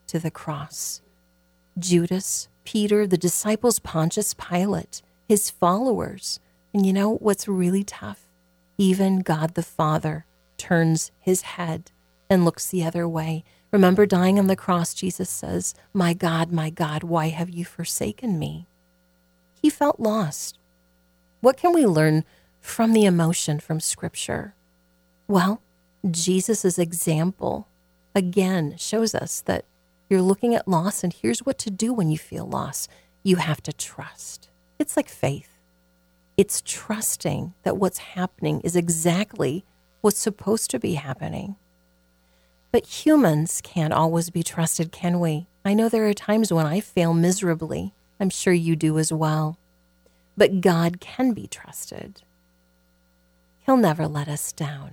to 0.08 0.18
the 0.20 0.32
cross. 0.32 1.02
Judas, 1.78 2.48
Peter, 2.66 3.08
the 3.08 3.18
disciples, 3.18 3.80
Pontius 3.80 4.34
Pilate, 4.34 5.02
his 5.30 5.50
followers. 5.50 6.40
And 6.74 6.86
you 6.86 6.92
know 6.92 7.16
what's 7.16 7.48
really 7.48 7.84
tough? 7.84 8.28
Even 8.78 9.20
God 9.20 9.54
the 9.54 9.64
Father 9.64 10.26
turns 10.58 11.12
his 11.20 11.42
head 11.42 11.92
and 12.30 12.44
looks 12.44 12.68
the 12.68 12.84
other 12.84 13.08
way. 13.08 13.44
Remember, 13.72 14.06
dying 14.06 14.40
on 14.40 14.48
the 14.48 14.56
cross, 14.56 14.94
Jesus 14.94 15.30
says, 15.30 15.76
My 15.94 16.14
God, 16.14 16.52
my 16.52 16.70
God, 16.70 17.04
why 17.04 17.30
have 17.30 17.50
you 17.50 17.66
forsaken 17.66 18.38
me? 18.40 18.68
He 19.62 19.70
felt 19.70 20.00
lost. 20.00 20.60
What 21.42 21.58
can 21.58 21.74
we 21.74 21.86
learn 21.86 22.24
from 22.62 22.94
the 22.94 23.06
emotion 23.06 23.60
from 23.60 23.80
Scripture? 23.80 24.54
Well, 25.28 25.62
Jesus' 26.10 26.80
example 26.80 27.68
again 28.14 28.76
shows 28.78 29.14
us 29.14 29.42
that 29.42 29.66
you're 30.10 30.22
looking 30.22 30.56
at 30.56 30.68
loss, 30.68 31.04
and 31.04 31.14
here's 31.14 31.40
what 31.40 31.58
to 31.60 31.72
do 31.72 31.94
when 31.94 32.10
you 32.10 32.18
feel 32.18 32.46
loss 32.46 32.88
you 33.24 33.38
have 33.38 33.62
to 33.64 33.74
trust. 33.74 34.50
It's 34.78 34.96
like 34.96 35.10
faith, 35.10 35.58
it's 36.38 36.62
trusting 36.64 37.54
that 37.64 37.78
what's 37.78 37.98
happening 37.98 38.62
is 38.62 38.76
exactly 38.76 39.66
what's 40.02 40.20
supposed 40.20 40.70
to 40.72 40.80
be 40.80 40.94
happening. 40.94 41.56
But 42.72 43.06
humans 43.06 43.62
can't 43.64 43.94
always 43.94 44.30
be 44.30 44.44
trusted, 44.44 44.92
can 44.92 45.20
we? 45.20 45.48
I 45.64 45.74
know 45.74 45.90
there 45.90 46.08
are 46.08 46.14
times 46.14 46.52
when 46.52 46.66
I 46.66 46.82
fail 46.82 47.14
miserably. 47.14 47.94
I'm 48.20 48.30
sure 48.30 48.54
you 48.54 48.76
do 48.76 49.00
as 49.00 49.12
well. 49.12 49.58
But 50.38 50.62
God 50.62 51.00
can 51.00 51.32
be 51.34 51.48
trusted. 51.48 52.22
He'll 53.66 53.78
never 53.78 54.08
let 54.08 54.28
us 54.28 54.52
down. 54.52 54.92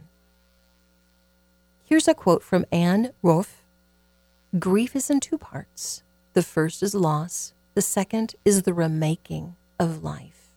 Here's 1.85 2.09
a 2.09 2.14
quote 2.14 2.42
from 2.42 2.64
Anne 2.73 3.12
Roth 3.23 3.62
Grief 4.59 4.94
is 4.94 5.11
in 5.11 5.21
two 5.21 5.38
parts. 5.38 6.02
The 6.35 6.42
first 6.42 6.82
is 6.82 6.94
loss, 6.94 7.54
the 7.75 7.82
second 7.82 8.35
is 8.44 8.62
the 8.62 8.75
remaking 8.75 9.56
of 9.78 10.02
life. 10.02 10.49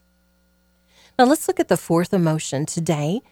Now 1.18 1.24
let's 1.24 1.48
look 1.48 1.58
at 1.58 1.68
the 1.68 1.76
fourth 1.76 2.12
emotion 2.12 2.66
today 2.66 3.22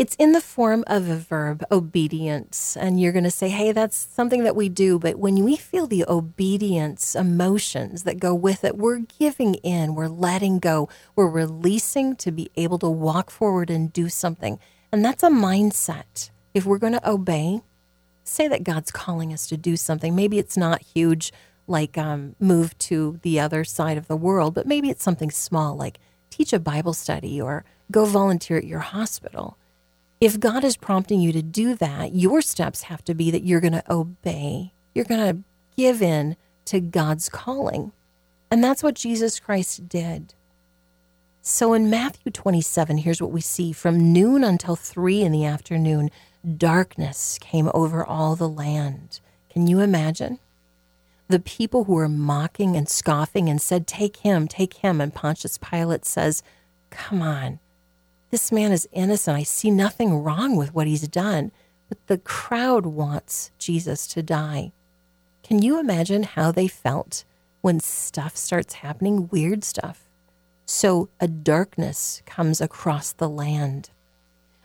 it's 0.00 0.14
in 0.14 0.32
the 0.32 0.40
form 0.40 0.82
of 0.86 1.10
a 1.10 1.16
verb, 1.16 1.62
obedience. 1.70 2.74
And 2.74 2.98
you're 2.98 3.12
going 3.12 3.24
to 3.24 3.30
say, 3.30 3.50
hey, 3.50 3.70
that's 3.72 3.98
something 3.98 4.44
that 4.44 4.56
we 4.56 4.70
do. 4.70 4.98
But 4.98 5.18
when 5.18 5.44
we 5.44 5.56
feel 5.56 5.86
the 5.86 6.06
obedience 6.08 7.14
emotions 7.14 8.04
that 8.04 8.18
go 8.18 8.34
with 8.34 8.64
it, 8.64 8.78
we're 8.78 9.00
giving 9.00 9.56
in, 9.56 9.94
we're 9.94 10.08
letting 10.08 10.58
go, 10.58 10.88
we're 11.14 11.28
releasing 11.28 12.16
to 12.16 12.32
be 12.32 12.50
able 12.56 12.78
to 12.78 12.88
walk 12.88 13.30
forward 13.30 13.68
and 13.68 13.92
do 13.92 14.08
something. 14.08 14.58
And 14.90 15.04
that's 15.04 15.22
a 15.22 15.28
mindset. 15.28 16.30
If 16.54 16.64
we're 16.64 16.78
going 16.78 16.94
to 16.94 17.10
obey, 17.10 17.60
say 18.24 18.48
that 18.48 18.64
God's 18.64 18.90
calling 18.90 19.32
us 19.32 19.46
to 19.48 19.56
do 19.56 19.76
something. 19.76 20.14
Maybe 20.14 20.38
it's 20.38 20.56
not 20.56 20.82
huge, 20.82 21.32
like 21.66 21.98
um, 21.98 22.36
move 22.38 22.76
to 22.78 23.18
the 23.22 23.40
other 23.40 23.64
side 23.64 23.98
of 23.98 24.08
the 24.08 24.16
world, 24.16 24.54
but 24.54 24.66
maybe 24.66 24.90
it's 24.90 25.02
something 25.02 25.30
small, 25.30 25.76
like 25.76 25.98
teach 26.30 26.52
a 26.52 26.60
Bible 26.60 26.92
study 26.92 27.40
or 27.40 27.64
go 27.90 28.04
volunteer 28.04 28.56
at 28.58 28.64
your 28.64 28.80
hospital 28.80 29.56
if 30.20 30.38
God 30.38 30.64
is 30.64 30.76
prompting 30.76 31.20
you 31.20 31.32
to 31.32 31.42
do 31.42 31.74
that, 31.76 32.14
your 32.14 32.42
steps 32.42 32.82
have 32.82 33.02
to 33.04 33.14
be 33.14 33.30
that 33.30 33.44
you're 33.44 33.60
going 33.60 33.72
to 33.72 33.92
obey. 33.92 34.72
You're 34.94 35.06
going 35.06 35.36
to 35.36 35.42
give 35.76 36.02
in 36.02 36.36
to 36.66 36.80
God's 36.80 37.30
calling. 37.30 37.92
And 38.50 38.62
that's 38.62 38.82
what 38.82 38.94
Jesus 38.94 39.40
Christ 39.40 39.88
did. 39.88 40.34
So 41.40 41.72
in 41.72 41.88
Matthew 41.88 42.30
27, 42.30 42.98
here's 42.98 43.22
what 43.22 43.32
we 43.32 43.40
see 43.40 43.72
from 43.72 44.12
noon 44.12 44.44
until 44.44 44.76
three 44.76 45.22
in 45.22 45.32
the 45.32 45.46
afternoon, 45.46 46.10
darkness 46.56 47.38
came 47.40 47.70
over 47.74 48.04
all 48.04 48.36
the 48.36 48.48
land. 48.48 49.20
Can 49.50 49.66
you 49.66 49.80
imagine? 49.80 50.38
The 51.28 51.40
people 51.40 51.84
who 51.84 51.94
were 51.94 52.08
mocking 52.08 52.76
and 52.76 52.88
scoffing 52.88 53.48
and 53.48 53.60
said, 53.60 53.86
Take 53.86 54.18
him, 54.18 54.48
take 54.48 54.74
him. 54.74 55.00
And 55.00 55.14
Pontius 55.14 55.58
Pilate 55.58 56.04
says, 56.04 56.42
Come 56.90 57.22
on, 57.22 57.60
this 58.30 58.52
man 58.52 58.72
is 58.72 58.88
innocent. 58.92 59.36
I 59.36 59.42
see 59.42 59.70
nothing 59.70 60.22
wrong 60.22 60.56
with 60.56 60.74
what 60.74 60.86
he's 60.86 61.08
done. 61.08 61.50
But 61.88 62.06
the 62.06 62.18
crowd 62.18 62.86
wants 62.86 63.50
Jesus 63.58 64.06
to 64.08 64.22
die. 64.22 64.72
Can 65.42 65.60
you 65.60 65.80
imagine 65.80 66.22
how 66.22 66.52
they 66.52 66.68
felt 66.68 67.24
when 67.60 67.80
stuff 67.80 68.36
starts 68.36 68.74
happening? 68.74 69.28
Weird 69.32 69.64
stuff. 69.64 70.08
So 70.64 71.08
a 71.20 71.26
darkness 71.26 72.22
comes 72.26 72.60
across 72.60 73.12
the 73.12 73.28
land. 73.28 73.90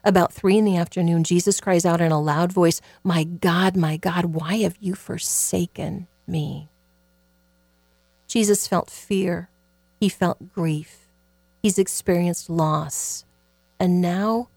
About 0.05 0.31
three 0.31 0.59
in 0.59 0.65
the 0.65 0.77
afternoon, 0.77 1.23
Jesus 1.23 1.59
cries 1.59 1.83
out 1.83 1.99
in 1.99 2.11
a 2.11 2.21
loud 2.21 2.51
voice, 2.53 2.79
My 3.03 3.23
God, 3.23 3.75
my 3.75 3.97
God, 3.97 4.25
why 4.25 4.57
have 4.57 4.77
you 4.79 4.93
forsaken 4.93 6.05
me? 6.27 6.69
Jesus 8.27 8.67
felt 8.67 8.91
fear. 8.91 9.49
He 9.99 10.07
felt 10.07 10.53
grief. 10.53 11.07
He's 11.63 11.79
experienced 11.79 12.51
loss. 12.51 13.25
And 13.79 13.99
now 13.99 14.49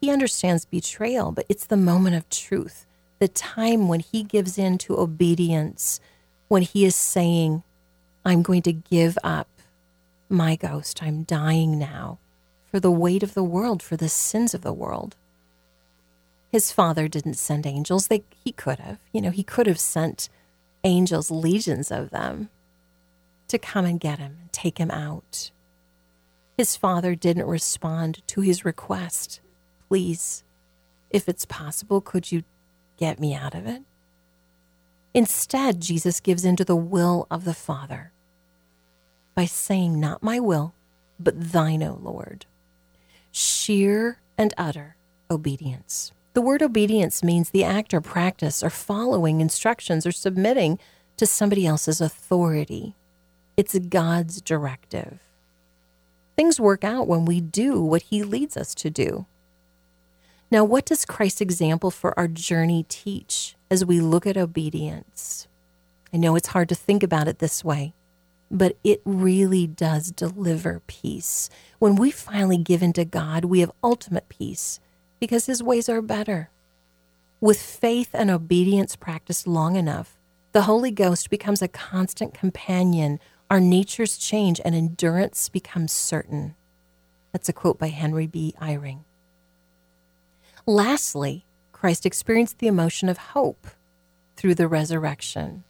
he 0.00 0.10
understands 0.10 0.64
betrayal, 0.64 1.30
but 1.30 1.46
it's 1.48 1.66
the 1.66 1.76
moment 1.76 2.16
of 2.16 2.28
truth, 2.28 2.84
the 3.20 3.28
time 3.28 3.86
when 3.86 4.00
he 4.00 4.24
gives 4.24 4.58
in 4.58 4.76
to 4.78 4.98
obedience, 4.98 6.00
when 6.48 6.62
he 6.62 6.84
is 6.84 6.96
saying, 6.96 7.62
I'm 8.24 8.42
going 8.42 8.62
to 8.62 8.72
give 8.72 9.16
up 9.22 9.46
my 10.28 10.56
ghost. 10.56 11.00
I'm 11.00 11.22
dying 11.22 11.78
now 11.78 12.18
for 12.70 12.80
the 12.80 12.90
weight 12.90 13.22
of 13.22 13.34
the 13.34 13.44
world, 13.44 13.82
for 13.82 13.96
the 13.96 14.08
sins 14.08 14.54
of 14.54 14.62
the 14.62 14.72
world. 14.72 15.16
His 16.52 16.72
father 16.72 17.08
didn't 17.08 17.34
send 17.34 17.66
angels. 17.66 18.08
They, 18.08 18.24
he 18.44 18.52
could 18.52 18.78
have. 18.78 18.98
You 19.12 19.20
know, 19.20 19.30
he 19.30 19.42
could 19.42 19.66
have 19.66 19.78
sent 19.78 20.28
angels, 20.84 21.30
legions 21.30 21.90
of 21.90 22.10
them, 22.10 22.48
to 23.48 23.58
come 23.58 23.84
and 23.84 24.00
get 24.00 24.18
him 24.18 24.36
and 24.40 24.52
take 24.52 24.78
him 24.78 24.90
out. 24.90 25.50
His 26.56 26.76
father 26.76 27.14
didn't 27.14 27.46
respond 27.46 28.26
to 28.28 28.40
his 28.40 28.64
request. 28.64 29.40
Please, 29.88 30.44
if 31.10 31.28
it's 31.28 31.44
possible, 31.44 32.00
could 32.00 32.30
you 32.30 32.44
get 32.96 33.18
me 33.18 33.34
out 33.34 33.54
of 33.54 33.66
it? 33.66 33.82
Instead, 35.12 35.80
Jesus 35.80 36.20
gives 36.20 36.44
into 36.44 36.64
the 36.64 36.76
will 36.76 37.26
of 37.30 37.44
the 37.44 37.54
Father 37.54 38.12
by 39.34 39.44
saying, 39.44 39.98
Not 39.98 40.22
my 40.22 40.38
will, 40.38 40.74
but 41.18 41.52
thine, 41.52 41.82
O 41.82 41.98
Lord. 42.00 42.46
Sheer 43.32 44.20
and 44.36 44.52
utter 44.58 44.96
obedience. 45.30 46.12
The 46.32 46.40
word 46.40 46.62
obedience 46.62 47.22
means 47.22 47.50
the 47.50 47.64
act 47.64 47.92
or 47.92 48.00
practice 48.00 48.62
or 48.62 48.70
following 48.70 49.40
instructions 49.40 50.06
or 50.06 50.12
submitting 50.12 50.78
to 51.16 51.26
somebody 51.26 51.66
else's 51.66 52.00
authority. 52.00 52.94
It's 53.56 53.78
God's 53.78 54.40
directive. 54.40 55.18
Things 56.36 56.58
work 56.58 56.84
out 56.84 57.06
when 57.06 57.24
we 57.24 57.40
do 57.40 57.80
what 57.80 58.02
he 58.02 58.22
leads 58.22 58.56
us 58.56 58.74
to 58.76 58.90
do. 58.90 59.26
Now, 60.50 60.64
what 60.64 60.86
does 60.86 61.04
Christ's 61.04 61.40
example 61.40 61.90
for 61.90 62.18
our 62.18 62.26
journey 62.26 62.84
teach 62.88 63.54
as 63.70 63.84
we 63.84 64.00
look 64.00 64.26
at 64.26 64.36
obedience? 64.36 65.46
I 66.12 66.16
know 66.16 66.34
it's 66.34 66.48
hard 66.48 66.68
to 66.70 66.74
think 66.74 67.02
about 67.02 67.28
it 67.28 67.38
this 67.38 67.62
way, 67.64 67.92
but 68.50 68.76
it 68.82 69.00
really 69.04 69.66
does 69.66 70.10
deliver 70.10 70.82
peace. 70.86 71.48
When 71.78 71.94
we 71.94 72.10
finally 72.10 72.58
give 72.58 72.82
in 72.82 72.92
to 72.94 73.04
God, 73.04 73.44
we 73.44 73.60
have 73.60 73.72
ultimate 73.82 74.28
peace 74.28 74.80
because 75.20 75.46
his 75.46 75.62
ways 75.62 75.88
are 75.88 76.02
better. 76.02 76.50
With 77.40 77.62
faith 77.62 78.10
and 78.12 78.30
obedience 78.30 78.96
practiced 78.96 79.46
long 79.46 79.76
enough, 79.76 80.18
the 80.52 80.62
Holy 80.62 80.90
Ghost 80.90 81.30
becomes 81.30 81.62
a 81.62 81.68
constant 81.68 82.34
companion 82.34 83.20
our 83.50 83.60
natures 83.60 84.16
change 84.16 84.60
and 84.64 84.74
endurance 84.74 85.48
becomes 85.48 85.92
certain. 85.92 86.54
That's 87.32 87.48
a 87.48 87.52
quote 87.52 87.78
by 87.78 87.88
Henry 87.88 88.28
B. 88.28 88.54
Eyring. 88.60 89.00
Lastly, 90.66 91.46
Christ 91.72 92.06
experienced 92.06 92.58
the 92.58 92.68
emotion 92.68 93.08
of 93.08 93.18
hope 93.18 93.66
through 94.36 94.54
the 94.54 94.68
resurrection. 94.68 95.64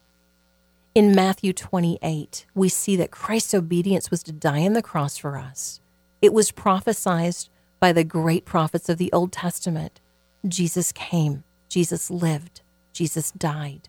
In 0.93 1.15
Matthew 1.15 1.53
28, 1.53 2.47
we 2.53 2.69
see 2.69 2.97
that 2.97 3.13
Christ's 3.13 3.55
obedience 3.55 4.11
was 4.11 4.25
to 4.25 4.33
die 4.33 4.63
on 4.67 4.73
the 4.73 4.83
cross 4.83 5.17
for 5.17 5.39
us. 5.39 5.81
It 6.21 6.33
was 6.33 6.51
prophesied 6.51 7.37
by 7.79 7.93
the 7.93 8.03
great 8.03 8.45
prophets 8.45 8.89
of 8.89 8.99
the 8.99 9.13
Old 9.13 9.31
Testament. 9.31 10.01
Jesus 10.49 10.91
came, 10.91 11.45
Jesus 11.69 12.11
lived, 12.11 12.63
Jesus 12.93 13.31
died. 13.31 13.89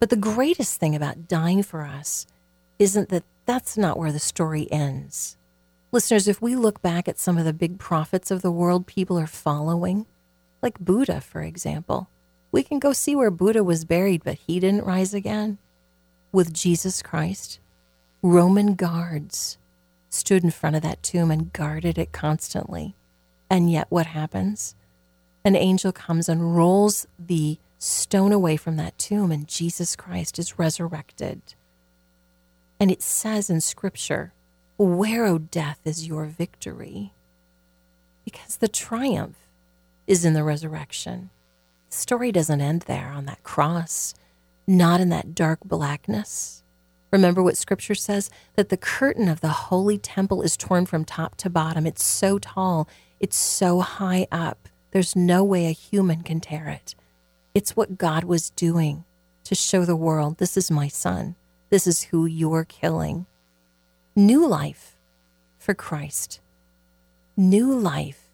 But 0.00 0.10
the 0.10 0.16
greatest 0.16 0.80
thing 0.80 0.96
about 0.96 1.28
dying 1.28 1.62
for 1.62 1.82
us 1.82 2.26
isn't 2.80 3.10
that 3.10 3.22
that's 3.46 3.78
not 3.78 3.96
where 3.96 4.10
the 4.10 4.18
story 4.18 4.66
ends. 4.72 5.36
Listeners, 5.92 6.26
if 6.26 6.42
we 6.42 6.56
look 6.56 6.82
back 6.82 7.06
at 7.06 7.20
some 7.20 7.38
of 7.38 7.44
the 7.44 7.52
big 7.52 7.78
prophets 7.78 8.32
of 8.32 8.42
the 8.42 8.50
world 8.50 8.88
people 8.88 9.16
are 9.20 9.28
following, 9.28 10.04
like 10.60 10.80
Buddha, 10.80 11.20
for 11.20 11.42
example, 11.42 12.08
We 12.54 12.62
can 12.62 12.78
go 12.78 12.92
see 12.92 13.16
where 13.16 13.32
Buddha 13.32 13.64
was 13.64 13.84
buried, 13.84 14.22
but 14.22 14.38
he 14.46 14.60
didn't 14.60 14.84
rise 14.84 15.12
again. 15.12 15.58
With 16.34 16.52
Jesus 16.52 17.00
Christ, 17.00 17.60
Roman 18.20 18.74
guards 18.74 19.56
stood 20.10 20.42
in 20.42 20.50
front 20.50 20.74
of 20.74 20.82
that 20.82 21.00
tomb 21.00 21.30
and 21.30 21.52
guarded 21.52 21.96
it 21.96 22.10
constantly. 22.10 22.96
And 23.48 23.70
yet, 23.70 23.86
what 23.88 24.06
happens? 24.06 24.74
An 25.44 25.54
angel 25.54 25.92
comes 25.92 26.28
and 26.28 26.56
rolls 26.56 27.06
the 27.16 27.58
stone 27.78 28.32
away 28.32 28.56
from 28.56 28.74
that 28.78 28.98
tomb, 28.98 29.30
and 29.30 29.46
Jesus 29.46 29.94
Christ 29.94 30.40
is 30.40 30.58
resurrected. 30.58 31.40
And 32.80 32.90
it 32.90 33.00
says 33.00 33.48
in 33.48 33.60
Scripture, 33.60 34.32
Where, 34.76 35.26
O 35.26 35.38
death, 35.38 35.78
is 35.84 36.08
your 36.08 36.24
victory? 36.24 37.12
Because 38.24 38.56
the 38.56 38.66
triumph 38.66 39.36
is 40.08 40.24
in 40.24 40.34
the 40.34 40.42
resurrection. 40.42 41.30
The 41.90 41.96
story 41.96 42.32
doesn't 42.32 42.60
end 42.60 42.82
there 42.82 43.12
on 43.14 43.26
that 43.26 43.44
cross, 43.44 44.16
not 44.66 45.00
in 45.00 45.08
that 45.10 45.34
dark 45.34 45.60
blackness. 45.64 46.62
Remember 47.10 47.42
what 47.42 47.56
Scripture 47.56 47.94
says 47.94 48.28
that 48.56 48.70
the 48.70 48.76
curtain 48.76 49.28
of 49.28 49.40
the 49.40 49.48
holy 49.48 49.98
temple 49.98 50.42
is 50.42 50.56
torn 50.56 50.84
from 50.86 51.04
top 51.04 51.36
to 51.36 51.50
bottom. 51.50 51.86
It's 51.86 52.02
so 52.02 52.38
tall, 52.38 52.88
it's 53.20 53.36
so 53.36 53.80
high 53.80 54.26
up. 54.32 54.68
There's 54.90 55.14
no 55.14 55.44
way 55.44 55.66
a 55.66 55.72
human 55.72 56.22
can 56.22 56.40
tear 56.40 56.68
it. 56.68 56.94
It's 57.54 57.76
what 57.76 57.98
God 57.98 58.24
was 58.24 58.50
doing 58.50 59.04
to 59.44 59.54
show 59.54 59.84
the 59.84 59.94
world 59.94 60.38
this 60.38 60.56
is 60.56 60.70
my 60.70 60.88
son. 60.88 61.36
This 61.70 61.86
is 61.86 62.04
who 62.04 62.26
you're 62.26 62.64
killing. 62.64 63.26
New 64.16 64.46
life 64.46 64.96
for 65.58 65.74
Christ. 65.74 66.40
New 67.36 67.72
life. 67.78 68.30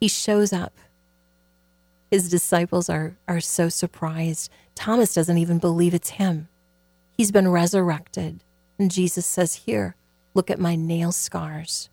He 0.00 0.08
shows 0.08 0.52
up. 0.52 0.72
His 2.14 2.28
disciples 2.28 2.88
are, 2.88 3.16
are 3.26 3.40
so 3.40 3.68
surprised. 3.68 4.48
Thomas 4.76 5.14
doesn't 5.14 5.36
even 5.36 5.58
believe 5.58 5.94
it's 5.94 6.10
him. 6.10 6.46
He's 7.10 7.32
been 7.32 7.48
resurrected. 7.48 8.44
And 8.78 8.88
Jesus 8.88 9.26
says, 9.26 9.64
Here, 9.66 9.96
look 10.32 10.48
at 10.48 10.60
my 10.60 10.76
nail 10.76 11.10
scars. 11.10 11.90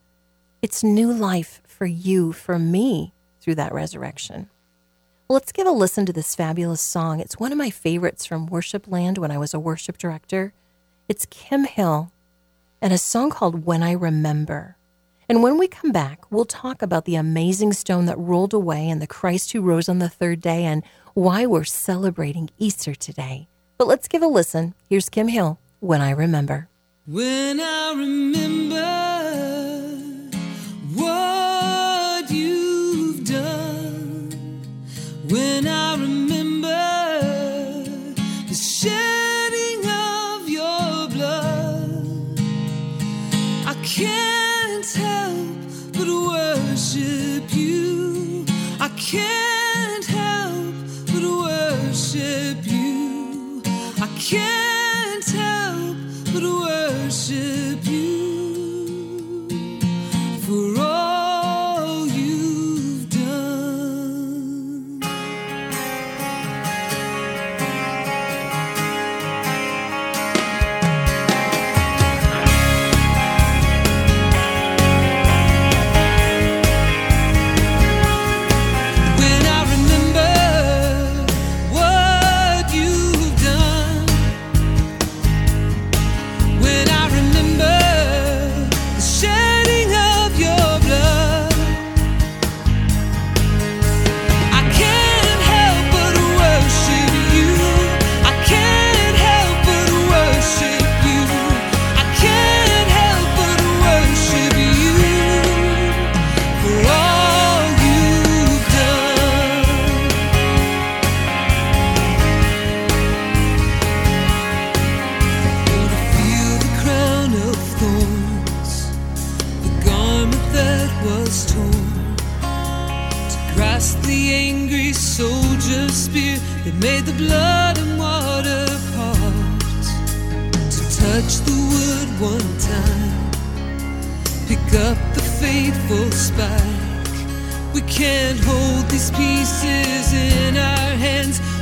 It's 0.62 0.84
new 0.84 1.12
life 1.12 1.60
for 1.66 1.88
you, 1.88 2.34
for 2.34 2.60
me, 2.60 3.14
through 3.40 3.56
that 3.56 3.74
resurrection. 3.74 4.52
Well, 5.28 5.38
let's 5.38 5.52
give 5.52 5.66
a 5.66 5.72
listen 5.72 6.06
to 6.06 6.14
this 6.14 6.36
fabulous 6.36 6.82
song. 6.82 7.20
It's 7.20 7.40
one 7.40 7.52
of 7.52 7.58
my 7.58 7.72
favorites 7.72 8.28
from 8.28 8.46
Worship 8.46 8.88
Land 8.88 9.18
when 9.18 9.32
I 9.32 9.40
was 9.40 9.56
a 9.56 9.60
worship 9.60 9.98
director. 9.98 10.54
It's 11.10 11.26
Kim 11.32 11.64
Hill 11.64 12.12
and 12.80 12.94
a 12.94 13.00
song 13.00 13.32
called 13.32 13.66
When 13.66 13.82
I 13.82 13.94
Remember. 13.94 14.78
And 15.32 15.42
when 15.42 15.58
we 15.58 15.70
come 15.70 15.94
back, 15.94 16.30
we'll 16.30 16.44
talk 16.44 16.82
about 16.82 17.06
the 17.06 17.16
amazing 17.16 17.72
stone 17.72 18.06
that 18.08 18.18
rolled 18.18 18.54
away 18.54 18.90
and 18.90 19.02
the 19.02 19.08
Christ 19.08 19.54
who 19.54 19.62
rose 19.62 19.88
on 19.88 20.00
the 20.00 20.10
third 20.10 20.42
day 20.42 20.66
and 20.66 20.84
why 21.14 21.46
we're 21.46 21.64
celebrating 21.64 22.50
Easter 22.58 22.94
today. 22.94 23.48
But 23.78 23.88
let's 23.88 24.10
give 24.10 24.22
a 24.22 24.28
listen. 24.28 24.74
Here's 24.90 25.08
Kim 25.08 25.30
Hill, 25.30 25.58
When 25.80 26.02
I 26.02 26.10
Remember. 26.10 26.68
When 27.08 27.62
I 27.62 27.94
remember 27.96 29.11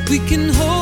We 0.09 0.17
can 0.17 0.49
hold 0.49 0.78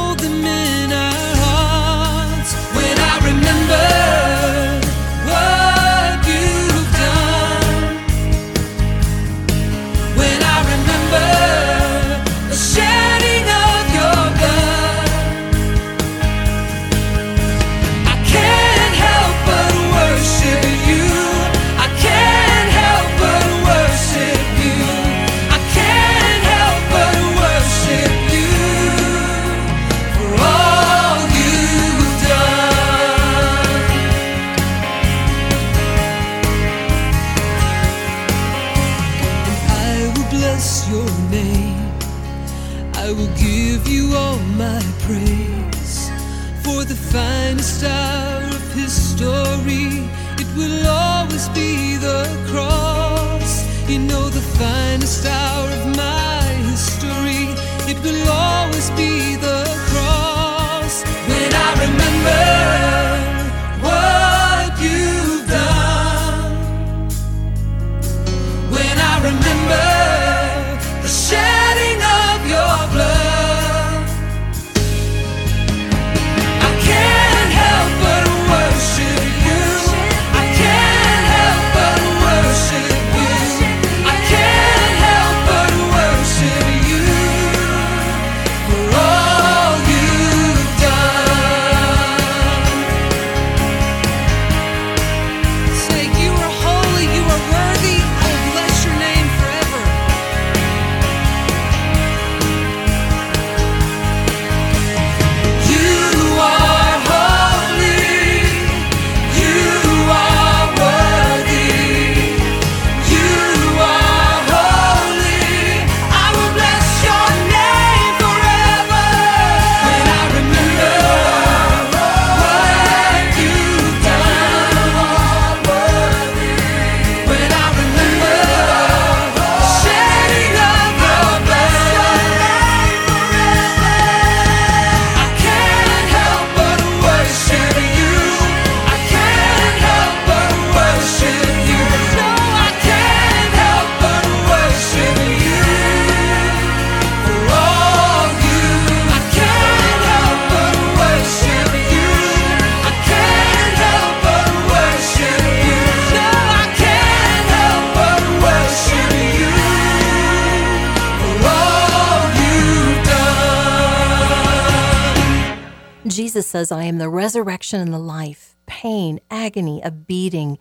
says, 166.57 166.71
I 166.71 166.85
am 166.85 166.97
the 166.97 167.07
resurrection 167.07 167.79
and 167.79 167.93
the 167.93 167.99
life, 167.99 168.55
pain, 168.65 169.19
agony, 169.29 169.79
a 169.83 169.91
beating, 169.91 170.57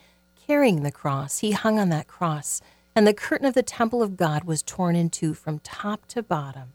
carrying 0.47 0.83
the 0.83 0.93
cross. 0.93 1.39
He 1.39 1.53
hung 1.53 1.79
on 1.79 1.89
that 1.89 2.07
cross, 2.07 2.61
and 2.95 3.07
the 3.07 3.15
curtain 3.15 3.47
of 3.47 3.55
the 3.55 3.63
temple 3.63 4.03
of 4.03 4.15
God 4.15 4.45
was 4.45 4.63
torn 4.63 4.95
in 4.95 5.09
two 5.09 5.33
from 5.33 5.59
top 5.61 6.05
to 6.09 6.23
bottom. 6.23 6.75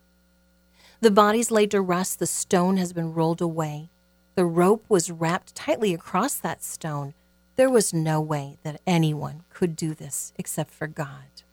The 1.02 1.12
body's 1.12 1.52
laid 1.52 1.70
to 1.70 1.82
rest, 1.82 2.18
the 2.18 2.26
stone 2.26 2.78
has 2.78 2.94
been 2.94 3.14
rolled 3.14 3.42
away. 3.42 3.92
The 4.34 4.46
rope 4.46 4.86
was 4.90 5.12
wrapped 5.12 5.54
tightly 5.54 5.94
across 5.94 6.34
that 6.34 6.64
stone. 6.64 7.14
There 7.58 7.70
was 7.70 7.94
no 7.94 8.20
way 8.20 8.58
that 8.64 8.82
anyone 8.88 9.44
could 9.52 9.76
do 9.76 9.94
this 9.94 10.34
except 10.40 10.72
for 10.72 10.88
God. 10.88 11.44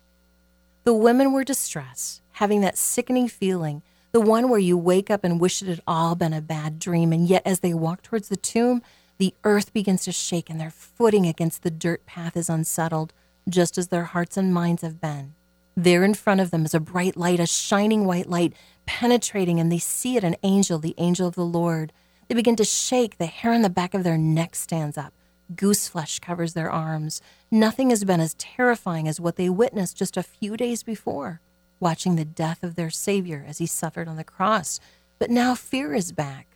The 0.85 0.95
women 0.95 1.33
were 1.33 1.43
distressed, 1.43 2.23
having 2.31 2.61
that 2.61 2.79
sickening 2.79 3.27
feeling 3.27 3.83
the 4.11 4.21
one 4.21 4.49
where 4.49 4.59
you 4.59 4.77
wake 4.77 5.09
up 5.11 5.23
and 5.23 5.39
wish 5.39 5.61
it 5.61 5.67
had 5.67 5.81
all 5.85 6.15
been 6.15 6.33
a 6.33 6.41
bad 6.41 6.79
dream, 6.79 7.13
and 7.13 7.27
yet 7.27 7.43
as 7.45 7.59
they 7.59 7.73
walk 7.73 8.01
towards 8.01 8.29
the 8.29 8.35
tomb, 8.35 8.81
the 9.19 9.35
earth 9.43 9.73
begins 9.73 10.03
to 10.05 10.11
shake 10.11 10.49
and 10.49 10.59
their 10.59 10.71
footing 10.71 11.27
against 11.27 11.61
the 11.61 11.69
dirt 11.69 12.05
path 12.05 12.35
is 12.35 12.49
unsettled, 12.49 13.13
just 13.47 13.77
as 13.77 13.89
their 13.89 14.05
hearts 14.05 14.37
and 14.37 14.53
minds 14.53 14.81
have 14.81 14.99
been. 14.99 15.35
There 15.75 16.03
in 16.03 16.13
front 16.13 16.41
of 16.41 16.51
them 16.51 16.65
is 16.65 16.73
a 16.73 16.79
bright 16.79 17.15
light, 17.15 17.39
a 17.39 17.45
shining 17.45 18.05
white 18.05 18.27
light, 18.27 18.53
penetrating, 18.85 19.59
and 19.59 19.71
they 19.71 19.77
see 19.77 20.17
it 20.17 20.23
an 20.23 20.35
angel, 20.41 20.79
the 20.79 20.95
angel 20.97 21.27
of 21.27 21.35
the 21.35 21.45
Lord. 21.45 21.93
They 22.27 22.35
begin 22.35 22.55
to 22.57 22.63
shake, 22.63 23.17
the 23.17 23.27
hair 23.27 23.53
on 23.53 23.61
the 23.61 23.69
back 23.69 23.93
of 23.93 24.03
their 24.03 24.17
neck 24.17 24.55
stands 24.55 24.97
up. 24.97 25.13
Goose 25.55 25.87
flesh 25.87 26.19
covers 26.19 26.53
their 26.53 26.71
arms. 26.71 27.21
Nothing 27.51 27.89
has 27.91 28.03
been 28.03 28.19
as 28.19 28.35
terrifying 28.35 29.07
as 29.07 29.19
what 29.19 29.35
they 29.35 29.49
witnessed 29.49 29.97
just 29.97 30.17
a 30.17 30.23
few 30.23 30.57
days 30.57 30.83
before 30.83 31.41
watching 31.79 32.15
the 32.15 32.25
death 32.25 32.63
of 32.63 32.75
their 32.75 32.89
Savior 32.89 33.45
as 33.47 33.57
he 33.57 33.65
suffered 33.65 34.07
on 34.07 34.17
the 34.17 34.23
cross. 34.23 34.79
But 35.17 35.29
now 35.29 35.55
fear 35.55 35.93
is 35.93 36.11
back. 36.11 36.47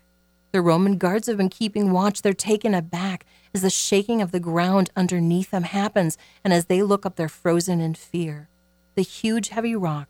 The 0.51 0.61
Roman 0.61 0.97
guards 0.97 1.27
have 1.27 1.37
been 1.37 1.49
keeping 1.49 1.91
watch. 1.91 2.21
They're 2.21 2.33
taken 2.33 2.73
aback 2.73 3.25
as 3.53 3.61
the 3.61 3.69
shaking 3.69 4.21
of 4.21 4.31
the 4.31 4.39
ground 4.39 4.89
underneath 4.95 5.51
them 5.51 5.63
happens, 5.63 6.17
and 6.43 6.53
as 6.53 6.65
they 6.65 6.83
look 6.83 7.05
up, 7.05 7.15
they're 7.15 7.29
frozen 7.29 7.81
in 7.81 7.95
fear. 7.95 8.49
The 8.95 9.01
huge, 9.01 9.49
heavy 9.49 9.75
rock 9.75 10.07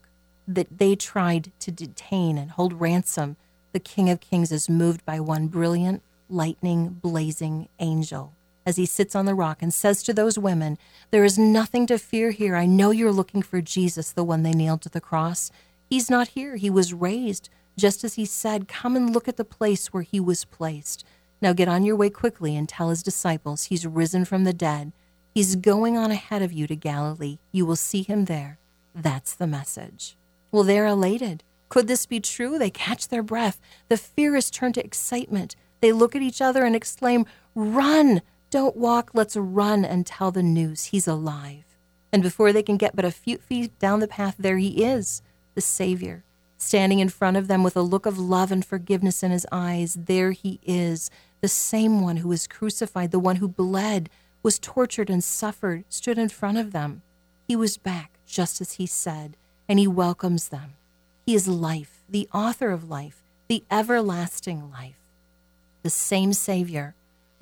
that 0.48 0.78
they 0.78 0.96
tried 0.96 1.52
to 1.60 1.72
detain 1.72 2.38
and 2.38 2.52
hold 2.52 2.82
ransom, 2.82 3.38
the 3.72 3.80
King 3.80 4.10
of 4.10 4.20
Kings 4.20 4.52
is 4.52 4.70
moved 4.70 5.06
by 5.06 5.20
one 5.20 5.48
brilliant, 5.48 6.04
lightning 6.30 6.90
blazing 6.90 7.70
angel 7.80 8.34
as 8.66 8.78
he 8.78 8.86
sits 8.86 9.16
on 9.16 9.26
the 9.26 9.36
rock 9.36 9.62
and 9.62 9.74
says 9.74 10.04
to 10.04 10.14
those 10.14 10.38
women, 10.38 10.78
There 11.12 11.24
is 11.24 11.38
nothing 11.38 11.86
to 11.88 11.98
fear 11.98 12.32
here. 12.32 12.56
I 12.56 12.66
know 12.66 12.92
you're 12.92 13.12
looking 13.12 13.42
for 13.42 13.62
Jesus, 13.62 14.12
the 14.12 14.24
one 14.24 14.44
they 14.44 14.54
nailed 14.54 14.82
to 14.84 14.90
the 14.90 15.02
cross. 15.02 15.52
He's 15.90 16.10
not 16.10 16.30
here. 16.30 16.56
He 16.56 16.70
was 16.70 16.94
raised, 16.94 17.50
just 17.78 18.04
as 18.04 18.16
he 18.16 18.26
said, 18.26 18.68
Come 18.68 18.96
and 18.96 19.14
look 19.14 19.28
at 19.28 19.38
the 19.38 19.46
place 19.46 19.88
where 19.88 20.04
he 20.04 20.20
was 20.20 20.46
placed. 20.46 21.06
Now 21.42 21.54
get 21.54 21.68
on 21.68 21.84
your 21.84 21.96
way 21.96 22.10
quickly 22.10 22.56
and 22.56 22.70
tell 22.70 22.90
his 22.90 23.04
disciples 23.04 23.66
he's 23.66 23.86
risen 23.86 24.26
from 24.26 24.44
the 24.44 24.54
dead. 24.54 24.94
He's 25.34 25.56
going 25.56 25.98
on 25.98 26.12
ahead 26.12 26.42
of 26.42 26.54
you 26.54 26.68
to 26.68 26.76
Galilee. 26.76 27.40
You 27.52 27.66
will 27.66 27.76
see 27.76 28.04
him 28.04 28.26
there. 28.26 28.60
That's 28.96 29.34
the 29.34 29.48
message. 29.48 30.16
Well, 30.52 30.64
they're 30.64 30.86
elated. 30.86 31.44
Could 31.70 31.88
this 31.88 32.06
be 32.06 32.20
true? 32.20 32.60
They 32.60 32.70
catch 32.70 33.08
their 33.08 33.24
breath. 33.24 33.60
The 33.90 33.98
fear 33.98 34.36
is 34.36 34.52
turned 34.52 34.76
to 34.76 34.86
excitement. 34.86 35.56
They 35.82 35.92
look 35.92 36.16
at 36.16 36.22
each 36.22 36.40
other 36.42 36.64
and 36.64 36.76
exclaim, 36.76 37.26
Run! 37.56 38.22
Don't 38.54 38.78
walk, 38.78 39.10
let's 39.16 39.36
run 39.36 39.84
and 39.84 40.06
tell 40.06 40.30
the 40.30 40.44
news. 40.44 40.86
He's 40.86 41.08
alive. 41.08 41.64
And 42.12 42.22
before 42.22 42.54
they 42.54 42.62
can 42.62 42.78
get 42.78 42.96
but 42.96 43.04
a 43.04 43.10
few 43.10 43.40
feet 43.40 43.80
down 43.80 44.00
the 44.00 44.08
path, 44.08 44.36
there 44.38 44.60
he 44.60 44.84
is, 44.84 45.24
the 45.56 45.60
Savior, 45.62 46.24
standing 46.60 47.00
in 47.00 47.10
front 47.10 47.36
of 47.36 47.48
them 47.48 47.64
with 47.64 47.76
a 47.76 47.82
look 47.82 48.06
of 48.06 48.20
love 48.20 48.52
and 48.52 48.64
forgiveness 48.64 49.24
in 49.24 49.32
his 49.32 49.48
eyes. 49.52 49.98
There 50.00 50.34
he 50.34 50.60
is, 50.62 51.10
the 51.42 51.48
same 51.48 52.02
one 52.02 52.18
who 52.18 52.28
was 52.28 52.46
crucified, 52.46 53.10
the 53.10 53.18
one 53.18 53.38
who 53.38 53.48
bled, 53.48 54.08
was 54.44 54.60
tortured, 54.60 55.10
and 55.10 55.24
suffered, 55.24 55.84
stood 55.90 56.20
in 56.20 56.30
front 56.30 56.60
of 56.60 56.74
them. 56.74 57.02
He 57.48 57.56
was 57.56 57.78
back, 57.78 58.20
just 58.28 58.62
as 58.62 58.74
he 58.74 58.86
said, 58.86 59.36
and 59.68 59.80
he 59.80 59.88
welcomes 59.88 60.50
them. 60.50 60.74
He 61.26 61.34
is 61.34 61.48
life, 61.48 62.04
the 62.08 62.30
author 62.32 62.70
of 62.70 62.88
life, 62.88 63.24
the 63.48 63.64
everlasting 63.72 64.70
life. 64.70 65.00
The 65.82 65.90
same 65.90 66.34
Savior 66.34 66.94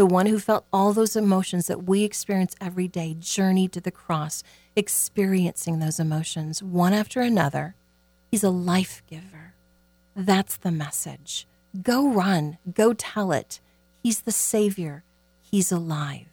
the 0.02 0.06
one 0.08 0.26
who 0.26 0.40
felt 0.40 0.66
all 0.74 0.94
those 0.94 1.16
emotions 1.16 1.68
that 1.68 1.84
we 1.84 2.04
experience 2.04 2.56
every 2.60 2.88
day, 2.88 3.16
journeyed 3.20 3.72
to 3.72 3.80
the 3.80 3.92
cross, 3.92 4.42
experiencing 4.76 5.78
those 5.78 6.00
emotions 6.00 6.64
one 6.64 6.92
after 6.92 7.22
another. 7.22 7.76
He's 8.32 8.44
a 8.44 8.50
life 8.50 9.04
giver. 9.06 9.54
That's 10.16 10.58
the 10.58 10.72
message. 10.72 11.46
Go 11.84 12.10
run, 12.10 12.58
go 12.74 12.94
tell 12.94 13.32
it. 13.32 13.60
He's 14.02 14.22
the 14.22 14.32
Savior, 14.32 15.04
He's 15.40 15.72
alive. 15.72 16.26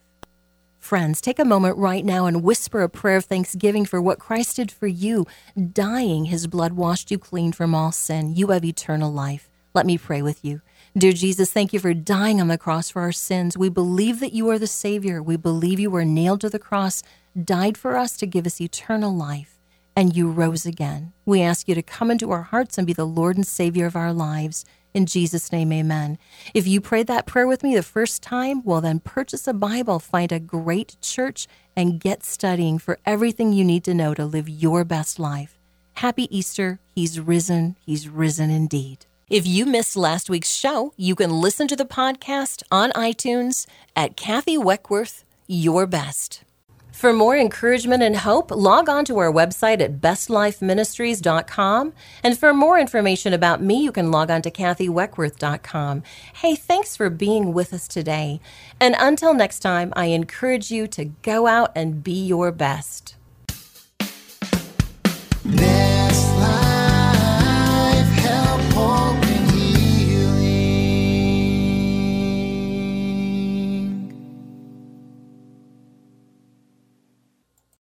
Friends, 0.79 1.21
take 1.21 1.39
a 1.39 1.45
moment 1.45 1.77
right 1.77 2.07
now 2.07 2.25
and 2.25 2.43
whisper 2.43 2.81
a 2.81 2.89
prayer 2.89 3.19
of 3.19 3.27
thanksgiving 3.27 3.85
for 3.85 4.01
what 4.01 4.19
Christ 4.19 4.57
did 4.57 4.73
for 4.73 4.87
you. 4.87 5.27
Dying, 5.75 6.25
His 6.25 6.47
blood 6.47 6.73
washed 6.73 7.11
you 7.11 7.19
clean 7.19 7.53
from 7.53 7.75
all 7.75 7.93
sin. 7.93 8.35
You 8.35 8.47
have 8.47 8.65
eternal 8.65 9.13
life. 9.13 9.51
Let 9.75 9.85
me 9.85 9.99
pray 9.99 10.23
with 10.23 10.43
you. 10.43 10.63
Dear 10.99 11.13
Jesus, 11.13 11.53
thank 11.53 11.73
you 11.73 11.79
for 11.79 11.95
dying 11.95 12.41
on 12.41 12.49
the 12.49 12.59
cross 12.59 12.91
for 12.91 13.03
our 13.03 13.13
sins. 13.13 13.57
We 13.57 13.69
believe 13.69 14.19
that 14.19 14.33
you 14.33 14.51
are 14.51 14.59
the 14.59 14.67
Savior. 14.67 15.23
We 15.23 15.37
believe 15.37 15.79
you 15.79 15.91
were 15.91 16.05
nailed 16.05 16.41
to 16.41 16.51
the 16.51 16.59
cross, 16.59 17.05
died 17.41 17.79
for 17.79 17.97
us 17.97 18.17
to 18.17 18.27
give 18.27 18.47
us 18.47 18.61
eternal 18.61 19.15
life, 19.15 19.61
and 19.95 20.17
you 20.17 20.29
rose 20.29 20.67
again. 20.67 21.13
We 21.25 21.41
ask 21.41 21.69
you 21.69 21.77
to 21.77 21.83
come 21.83 22.11
into 22.11 22.33
our 22.33 22.43
hearts 22.43 22.79
and 22.79 22.87
be 22.87 22.95
the 22.95 23.07
Lord 23.07 23.37
and 23.37 23.47
Savior 23.47 23.87
of 23.87 23.95
our 23.95 24.13
lives. 24.13 24.65
In 24.93 25.07
Jesus' 25.07 25.53
name, 25.53 25.73
amen. 25.73 26.19
If 26.53 26.67
you 26.67 26.81
prayed 26.81 27.07
that 27.07 27.27
prayer 27.27 27.47
with 27.47 27.63
me 27.63 27.77
the 27.77 27.85
first 27.85 28.21
time, 28.21 28.65
well, 28.65 28.81
then 28.81 28.99
purchase 28.99 29.47
a 29.47 29.53
Bible, 29.53 30.01
find 30.01 30.33
a 30.33 30.41
great 30.41 30.97
church, 31.01 31.47
and 31.77 32.01
get 32.01 32.25
studying 32.25 32.77
for 32.81 32.99
everything 33.07 33.53
you 33.53 33.65
need 33.65 33.85
to 33.85 33.95
know 33.95 34.15
to 34.15 34.27
live 34.27 34.49
your 34.49 34.85
best 34.85 35.21
life. 35.21 35.61
Happy 35.93 36.27
Easter. 36.37 36.81
He's 36.93 37.21
risen. 37.21 37.77
He's 37.87 38.09
risen 38.09 38.51
indeed. 38.51 39.07
If 39.31 39.47
you 39.47 39.67
missed 39.67 39.95
last 39.95 40.31
week's 40.31 40.51
show, 40.51 40.95
you 40.97 41.15
can 41.15 41.31
listen 41.31 41.69
to 41.69 41.77
the 41.77 41.85
podcast 41.85 42.63
on 42.71 42.93
iTunes 42.93 43.67
at 43.95 44.17
Kathy 44.17 44.57
Weckworth, 44.57 45.23
Your 45.47 45.87
Best. 45.87 46.45
For 46.93 47.13
more 47.13 47.37
encouragement 47.37 48.03
and 48.03 48.17
hope, 48.17 48.51
log 48.51 48.89
on 48.89 49.05
to 49.05 49.19
our 49.19 49.31
website 49.31 49.83
at 49.83 50.01
bestlifeministries.com. 50.01 51.93
And 52.25 52.39
for 52.39 52.55
more 52.55 52.79
information 52.79 53.35
about 53.35 53.63
me, 53.63 53.85
you 53.85 53.93
can 53.93 54.11
log 54.11 54.31
on 54.31 54.41
to 54.43 54.51
kathyweckworth.com. 54.51 56.03
Hey, 56.37 56.57
thanks 56.57 56.97
for 56.97 57.11
being 57.11 57.53
with 57.53 57.75
us 57.75 57.87
today. 57.87 58.41
And 58.81 58.97
until 58.99 59.35
next 59.35 59.59
time, 59.59 59.93
I 59.95 60.07
encourage 60.07 60.71
you 60.71 60.87
to 60.89 61.05
go 61.05 61.47
out 61.47 61.71
and 61.77 62.03
be 62.03 62.25
your 62.25 62.51
best. 62.51 63.15